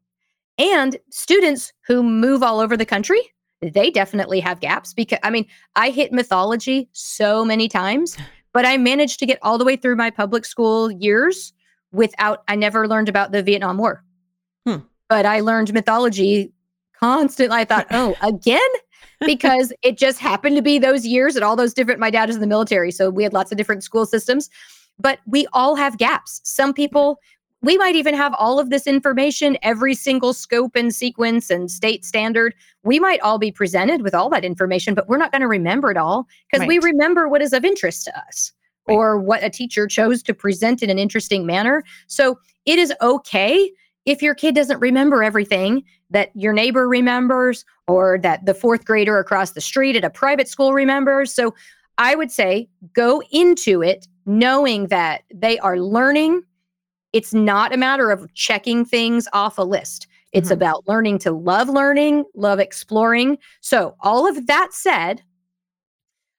And 0.59 0.96
students 1.11 1.72
who 1.87 2.03
move 2.03 2.42
all 2.42 2.61
over 2.61 2.77
the 2.77 2.87
country, 2.87 3.20
they 3.61 3.90
definitely 3.90 4.40
have 4.40 4.61
gaps 4.61 4.92
because 4.92 5.18
I 5.22 5.31
mean, 5.31 5.46
I 5.77 5.90
hit 5.90 6.12
mythology 6.12 6.88
so 6.92 7.44
many 7.44 7.68
times, 7.68 8.16
but 8.53 8.66
I 8.66 8.77
managed 8.77 9.18
to 9.20 9.27
get 9.27 9.38
all 9.42 9.59
the 9.59 9.64
way 9.64 9.77
through 9.77 9.96
my 9.96 10.11
public 10.11 10.44
school 10.44 10.90
years 10.90 11.53
without, 11.92 12.42
I 12.48 12.57
never 12.57 12.88
learned 12.88 13.09
about 13.09 13.33
the 13.33 13.42
Vietnam 13.42 13.79
War. 13.79 14.05
Hmm. 14.66 14.79
But 15.09 15.27
I 15.27 15.40
learned 15.40 15.72
mythology 15.72 16.53
constantly. 16.98 17.59
I 17.59 17.64
thought, 17.64 17.87
oh, 17.90 18.14
again? 18.22 18.61
Because 19.26 19.72
it 19.82 19.98
just 19.98 20.18
happened 20.18 20.56
to 20.56 20.62
be 20.62 20.78
those 20.78 21.06
years 21.06 21.37
and 21.37 21.44
all 21.44 21.56
those 21.56 21.74
different, 21.74 22.00
my 22.00 22.11
dad 22.11 22.28
was 22.28 22.37
in 22.37 22.40
the 22.40 22.46
military. 22.46 22.90
So 22.90 23.11
we 23.11 23.22
had 23.22 23.32
lots 23.32 23.52
of 23.52 23.58
different 23.58 23.85
school 23.85 24.06
systems, 24.06 24.50
but 24.98 25.20
we 25.26 25.46
all 25.52 25.74
have 25.76 25.98
gaps. 25.98 26.40
Some 26.44 26.72
people, 26.72 27.18
we 27.62 27.78
might 27.78 27.94
even 27.94 28.14
have 28.14 28.35
all 28.38 28.58
of 28.58 28.70
this 28.70 28.87
information, 28.87 29.56
every 29.62 29.94
single 29.94 30.32
scope 30.32 30.74
and 30.74 30.94
sequence 30.94 31.50
and 31.50 31.70
state 31.70 32.04
standard. 32.04 32.54
We 32.82 32.98
might 32.98 33.20
all 33.20 33.38
be 33.38 33.52
presented 33.52 34.02
with 34.02 34.14
all 34.14 34.28
that 34.30 34.44
information, 34.44 34.94
but 34.94 35.08
we're 35.08 35.18
not 35.18 35.30
going 35.30 35.42
to 35.42 35.48
remember 35.48 35.90
it 35.90 35.96
all 35.96 36.26
because 36.50 36.61
right. 36.61 36.68
we 36.68 36.78
remember 36.78 37.28
what 37.28 37.42
is 37.42 37.52
of 37.52 37.64
interest 37.64 38.04
to 38.04 38.18
us 38.18 38.52
right. 38.88 38.94
or 38.94 39.18
what 39.18 39.44
a 39.44 39.50
teacher 39.50 39.87
chose 39.87 40.22
to 40.24 40.35
present 40.35 40.82
in 40.82 40.90
an 40.90 40.98
interesting 40.98 41.46
manner. 41.46 41.85
So 42.06 42.38
it 42.66 42.78
is 42.78 42.92
okay 43.00 43.70
if 44.04 44.22
your 44.22 44.35
kid 44.35 44.54
doesn't 44.54 44.80
remember 44.80 45.22
everything 45.22 45.85
that 46.12 46.31
your 46.35 46.53
neighbor 46.53 46.88
remembers 46.88 47.64
or 47.88 48.18
that 48.22 48.46
the 48.46 48.55
fourth 48.55 48.85
grader 48.85 49.18
across 49.18 49.51
the 49.53 49.61
street 49.61 49.96
at 49.96 50.05
a 50.05 50.11
private 50.11 50.48
school 50.48 50.72
remembers. 50.72 51.35
So 51.35 51.55
I 51.98 52.14
would 52.14 52.31
say 52.31 52.68
go 52.94 53.22
into 53.31 53.83
it 53.83 54.07
knowing 54.25 54.87
that 54.87 55.22
they 55.35 55.59
are 55.59 55.79
learning 55.79 56.42
it's 57.12 57.35
not 57.35 57.75
a 57.75 57.77
matter 57.77 58.11
of 58.11 58.33
checking 58.35 58.85
things 58.85 59.29
off 59.33 59.59
a 59.59 59.62
list. 59.62 60.07
It's 60.33 60.46
mm-hmm. 60.46 60.55
about 60.55 60.88
learning 60.88 61.18
to 61.20 61.31
love 61.31 61.68
learning, 61.68 62.25
love 62.35 62.59
exploring. 62.59 63.38
So, 63.61 63.94
all 64.01 64.27
of 64.27 64.46
that 64.46 64.72
said, 64.72 65.22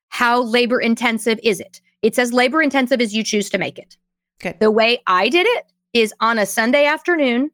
how 0.10 0.42
labor 0.42 0.80
intensive 0.80 1.40
is 1.44 1.60
it? 1.60 1.80
It's 2.02 2.20
as 2.20 2.34
labor 2.34 2.62
intensive 2.62 3.02
as 3.02 3.16
you 3.16 3.24
choose 3.24 3.50
to 3.52 3.58
make 3.58 3.78
it. 3.78 3.98
Okay. 4.42 4.58
The 4.60 4.72
way 4.72 5.02
I 5.08 5.30
did 5.30 5.46
it 5.48 5.66
is 5.94 6.14
on 6.20 6.40
a 6.40 6.46
Sunday 6.46 6.86
afternoon, 6.86 7.52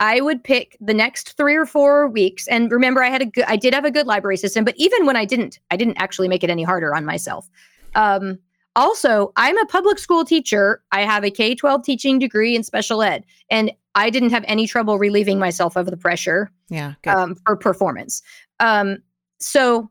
I 0.00 0.20
would 0.20 0.44
pick 0.44 0.76
the 0.80 0.94
next 0.94 1.36
three 1.36 1.56
or 1.56 1.66
four 1.66 2.08
weeks. 2.08 2.46
And 2.48 2.70
remember, 2.70 3.02
I 3.02 3.10
had 3.10 3.22
a 3.22 3.26
good, 3.26 3.44
I 3.48 3.56
did 3.56 3.74
have 3.74 3.84
a 3.84 3.90
good 3.90 4.06
library 4.06 4.36
system, 4.36 4.64
but 4.64 4.74
even 4.76 5.06
when 5.06 5.16
I 5.16 5.24
didn't, 5.24 5.58
I 5.70 5.76
didn't 5.76 5.96
actually 5.96 6.28
make 6.28 6.44
it 6.44 6.50
any 6.50 6.62
harder 6.62 6.94
on 6.94 7.04
myself. 7.04 7.50
Um, 7.94 8.38
also, 8.76 9.32
I'm 9.34 9.58
a 9.58 9.66
public 9.66 9.98
school 9.98 10.24
teacher. 10.24 10.82
I 10.92 11.00
have 11.00 11.24
a 11.24 11.30
K 11.30 11.56
12 11.56 11.82
teaching 11.82 12.18
degree 12.20 12.54
in 12.54 12.62
special 12.62 13.02
ed, 13.02 13.24
and 13.50 13.72
I 13.96 14.08
didn't 14.08 14.30
have 14.30 14.44
any 14.46 14.68
trouble 14.68 14.98
relieving 14.98 15.40
myself 15.40 15.74
of 15.74 15.86
the 15.86 15.96
pressure 15.96 16.52
yeah, 16.68 16.94
um, 17.08 17.34
for 17.44 17.56
performance. 17.56 18.22
Um, 18.60 18.98
so, 19.40 19.90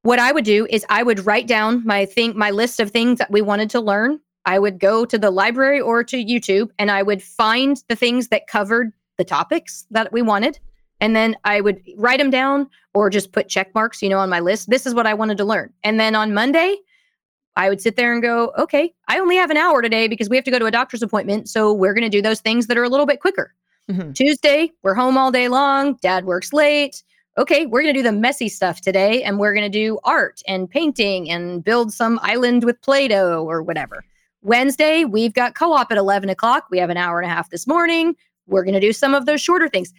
what 0.00 0.18
I 0.18 0.32
would 0.32 0.46
do 0.46 0.66
is 0.70 0.86
I 0.88 1.02
would 1.02 1.26
write 1.26 1.46
down 1.46 1.84
my 1.84 2.06
thing, 2.06 2.36
my 2.36 2.50
list 2.50 2.80
of 2.80 2.90
things 2.90 3.18
that 3.18 3.30
we 3.30 3.42
wanted 3.42 3.68
to 3.70 3.80
learn. 3.80 4.18
I 4.46 4.58
would 4.58 4.78
go 4.78 5.04
to 5.04 5.18
the 5.18 5.30
library 5.30 5.80
or 5.80 6.04
to 6.04 6.16
YouTube 6.16 6.70
and 6.78 6.90
I 6.90 7.02
would 7.02 7.22
find 7.22 7.82
the 7.88 7.96
things 7.96 8.28
that 8.28 8.46
covered 8.46 8.92
the 9.16 9.24
topics 9.24 9.86
that 9.90 10.12
we 10.12 10.22
wanted. 10.22 10.58
And 11.00 11.14
then 11.14 11.36
I 11.44 11.60
would 11.60 11.82
write 11.96 12.18
them 12.18 12.30
down 12.30 12.68
or 12.94 13.10
just 13.10 13.32
put 13.32 13.48
check 13.48 13.74
marks, 13.74 14.02
you 14.02 14.08
know, 14.08 14.18
on 14.18 14.30
my 14.30 14.40
list. 14.40 14.70
This 14.70 14.86
is 14.86 14.94
what 14.94 15.06
I 15.06 15.14
wanted 15.14 15.38
to 15.38 15.44
learn. 15.44 15.72
And 15.82 15.98
then 15.98 16.14
on 16.14 16.34
Monday, 16.34 16.76
I 17.56 17.68
would 17.68 17.80
sit 17.80 17.96
there 17.96 18.12
and 18.12 18.22
go, 18.22 18.52
okay, 18.58 18.94
I 19.08 19.18
only 19.18 19.36
have 19.36 19.50
an 19.50 19.56
hour 19.56 19.80
today 19.80 20.08
because 20.08 20.28
we 20.28 20.36
have 20.36 20.44
to 20.44 20.50
go 20.50 20.58
to 20.58 20.66
a 20.66 20.70
doctor's 20.70 21.02
appointment. 21.02 21.48
So 21.48 21.72
we're 21.72 21.94
going 21.94 22.02
to 22.02 22.10
do 22.10 22.22
those 22.22 22.40
things 22.40 22.66
that 22.66 22.76
are 22.76 22.84
a 22.84 22.88
little 22.88 23.06
bit 23.06 23.20
quicker. 23.20 23.54
Mm-hmm. 23.90 24.12
Tuesday, 24.12 24.72
we're 24.82 24.94
home 24.94 25.16
all 25.18 25.30
day 25.30 25.48
long. 25.48 25.98
Dad 26.02 26.24
works 26.24 26.52
late. 26.52 27.02
Okay, 27.36 27.66
we're 27.66 27.82
going 27.82 27.92
to 27.92 27.98
do 27.98 28.02
the 28.02 28.12
messy 28.12 28.48
stuff 28.48 28.80
today 28.80 29.22
and 29.22 29.38
we're 29.38 29.54
going 29.54 29.70
to 29.70 29.78
do 29.78 29.98
art 30.04 30.40
and 30.46 30.70
painting 30.70 31.28
and 31.30 31.64
build 31.64 31.92
some 31.92 32.18
island 32.22 32.64
with 32.64 32.80
Play 32.80 33.08
Doh 33.08 33.44
or 33.44 33.62
whatever. 33.62 34.04
Wednesday, 34.44 35.04
we've 35.04 35.32
got 35.32 35.54
co 35.54 35.72
op 35.72 35.90
at 35.90 35.98
11 35.98 36.28
o'clock. 36.28 36.66
We 36.70 36.78
have 36.78 36.90
an 36.90 36.96
hour 36.96 37.18
and 37.18 37.28
a 37.28 37.34
half 37.34 37.50
this 37.50 37.66
morning. 37.66 38.14
We're 38.46 38.62
going 38.62 38.74
to 38.74 38.80
do 38.80 38.92
some 38.92 39.14
of 39.14 39.26
those 39.26 39.40
shorter 39.40 39.68
things. 39.68 39.92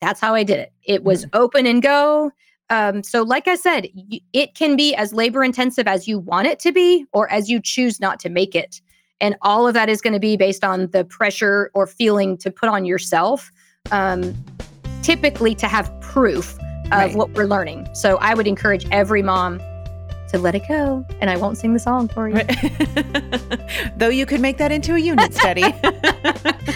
That's 0.00 0.20
how 0.20 0.34
I 0.34 0.44
did 0.44 0.58
it. 0.58 0.72
It 0.84 1.02
was 1.02 1.24
mm-hmm. 1.24 1.42
open 1.42 1.66
and 1.66 1.82
go. 1.82 2.30
Um, 2.68 3.02
so, 3.02 3.22
like 3.22 3.48
I 3.48 3.56
said, 3.56 3.88
y- 3.94 4.20
it 4.32 4.54
can 4.54 4.76
be 4.76 4.94
as 4.94 5.12
labor 5.12 5.42
intensive 5.42 5.88
as 5.88 6.06
you 6.06 6.18
want 6.18 6.46
it 6.46 6.58
to 6.60 6.72
be 6.72 7.06
or 7.12 7.30
as 7.32 7.50
you 7.50 7.60
choose 7.60 8.00
not 8.00 8.20
to 8.20 8.28
make 8.28 8.54
it. 8.54 8.80
And 9.20 9.34
all 9.42 9.66
of 9.66 9.74
that 9.74 9.88
is 9.88 10.00
going 10.00 10.12
to 10.12 10.20
be 10.20 10.36
based 10.36 10.62
on 10.62 10.88
the 10.88 11.04
pressure 11.04 11.70
or 11.74 11.86
feeling 11.86 12.36
to 12.38 12.50
put 12.50 12.68
on 12.68 12.84
yourself, 12.84 13.50
um, 13.90 14.34
typically 15.02 15.54
to 15.56 15.66
have 15.66 15.92
proof 16.00 16.58
of 16.86 16.90
right. 16.92 17.16
what 17.16 17.30
we're 17.30 17.46
learning. 17.46 17.88
So, 17.94 18.18
I 18.18 18.34
would 18.34 18.46
encourage 18.46 18.86
every 18.90 19.22
mom 19.22 19.58
to 20.30 20.38
let 20.38 20.54
it 20.54 20.66
go 20.68 21.04
and 21.20 21.30
I 21.30 21.36
won't 21.36 21.58
sing 21.58 21.72
the 21.72 21.78
song 21.78 22.08
for 22.08 22.28
you. 22.28 22.42
Though 23.96 24.08
you 24.08 24.26
could 24.26 24.40
make 24.40 24.58
that 24.58 24.72
into 24.72 24.94
a 24.94 24.98
unit 24.98 25.34
study. 25.34 25.62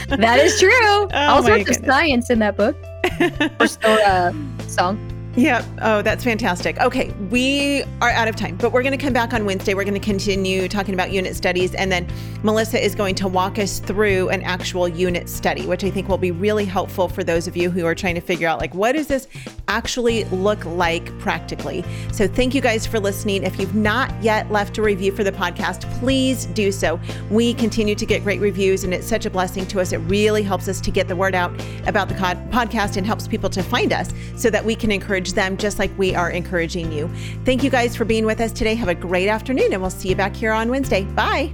that 0.09 0.38
is 0.40 0.59
true. 0.59 0.71
Oh, 0.73 1.09
All 1.12 1.43
sorts 1.43 1.64
goodness. 1.64 1.79
of 1.79 1.85
science 1.87 2.31
in 2.31 2.38
that 2.40 2.57
book 2.57 2.77
or, 3.61 3.67
or 3.90 4.01
uh, 4.01 4.33
song. 4.67 4.99
Yeah. 5.37 5.64
Oh, 5.83 6.01
that's 6.01 6.23
fantastic. 6.23 6.79
Okay. 6.79 7.11
We 7.29 7.83
are 8.01 8.11
out 8.11 8.29
of 8.29 8.37
time, 8.37 8.57
but 8.57 8.70
we're 8.70 8.85
going 8.85 8.97
to 8.97 9.05
come 9.05 9.12
back 9.12 9.35
on 9.35 9.44
Wednesday. 9.44 9.75
We're 9.75 9.83
going 9.83 9.94
to 9.94 10.01
continue 10.01 10.68
talking 10.68 10.94
about 10.94 11.11
unit 11.11 11.35
studies. 11.35 11.75
And 11.75 11.90
then 11.90 12.07
Melissa 12.44 12.83
is 12.83 12.94
going 12.94 13.16
to 13.16 13.27
walk 13.27 13.59
us 13.59 13.81
through 13.81 14.29
an 14.29 14.42
actual 14.42 14.87
unit 14.87 15.29
study, 15.29 15.66
which 15.66 15.83
I 15.83 15.90
think 15.90 16.09
will 16.09 16.18
be 16.18 16.31
really 16.31 16.64
helpful 16.64 17.09
for 17.09 17.25
those 17.25 17.49
of 17.49 17.57
you 17.57 17.68
who 17.68 17.85
are 17.85 17.97
trying 17.97 18.14
to 18.14 18.20
figure 18.20 18.47
out, 18.47 18.61
like, 18.61 18.75
what 18.75 18.92
does 18.92 19.09
this 19.09 19.27
actually 19.66 20.23
look 20.27 20.64
like 20.66 21.07
practically? 21.18 21.85
So 22.12 22.29
thank 22.29 22.55
you 22.55 22.61
guys 22.61 22.87
for 22.87 23.01
listening. 23.01 23.42
If 23.42 23.59
you've 23.59 23.75
not 23.75 24.14
yet 24.23 24.53
left 24.53 24.79
a 24.79 24.83
review 24.83 25.11
for 25.11 25.25
the 25.25 25.33
podcast, 25.33 25.90
please 25.99 26.47
do 26.47 26.70
so. 26.70 27.01
We 27.29 27.55
continue 27.55 27.97
to 27.97 28.07
get 28.07 28.23
great 28.23 28.40
reviews, 28.40 28.85
and 28.85 28.94
it's 28.94 29.09
such 29.09 29.27
a 29.27 29.31
blessing 29.31 29.66
to 29.66 29.81
us. 29.81 29.92
It 29.92 29.99
really 29.99 30.44
helps 30.44 30.68
us 30.68 30.81
to 30.83 30.92
get 30.92 31.09
the 31.09 31.16
word 31.16 31.35
out 31.35 31.51
about 31.88 32.09
the 32.09 32.14
podcast 32.14 32.99
and 32.99 33.05
helps 33.05 33.27
people 33.27 33.51
to 33.51 33.64
find 33.64 33.92
us 33.92 34.12
so 34.37 34.49
that 34.49 34.64
we 34.64 34.77
can 34.77 34.92
encourage 34.92 35.24
encourage 35.25 35.33
them 35.35 35.57
just 35.57 35.79
like 35.79 35.91
we 35.99 36.15
are 36.15 36.31
encouraging 36.31 36.93
you. 36.93 37.09
Thank 37.45 37.63
you 37.63 37.71
guys 37.71 37.97
for 37.97 38.05
being 38.05 38.27
with 38.27 38.41
us 38.41 38.53
today. 38.53 38.75
Have 38.75 38.89
a 38.89 38.95
great 38.95 39.29
afternoon, 39.29 39.73
and 39.73 39.81
we'll 39.81 39.91
see 39.91 40.11
you 40.11 40.17
back 40.17 40.37
here 40.37 40.53
on 40.53 40.69
Wednesday. 40.71 41.05
Bye. 41.05 41.53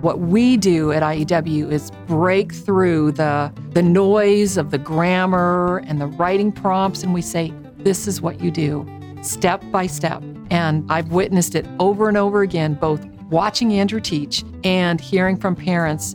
What 0.00 0.20
we 0.20 0.58
do 0.58 0.92
at 0.92 1.02
IEW 1.02 1.72
is 1.72 1.90
break 2.06 2.52
through 2.52 3.12
the, 3.12 3.50
the 3.72 3.82
noise 3.82 4.58
of 4.58 4.70
the 4.70 4.76
grammar 4.76 5.82
and 5.86 5.98
the 5.98 6.06
writing 6.06 6.52
prompts, 6.52 7.02
and 7.02 7.14
we 7.14 7.22
say, 7.22 7.52
This 7.78 8.06
is 8.06 8.20
what 8.20 8.38
you 8.40 8.50
do, 8.50 8.86
step 9.22 9.62
by 9.72 9.86
step. 9.86 10.22
And 10.50 10.84
I've 10.92 11.10
witnessed 11.10 11.54
it 11.54 11.66
over 11.80 12.08
and 12.08 12.18
over 12.18 12.42
again, 12.42 12.74
both 12.74 13.02
watching 13.30 13.72
Andrew 13.72 13.98
teach 13.98 14.44
and 14.62 15.00
hearing 15.00 15.38
from 15.38 15.56
parents 15.56 16.14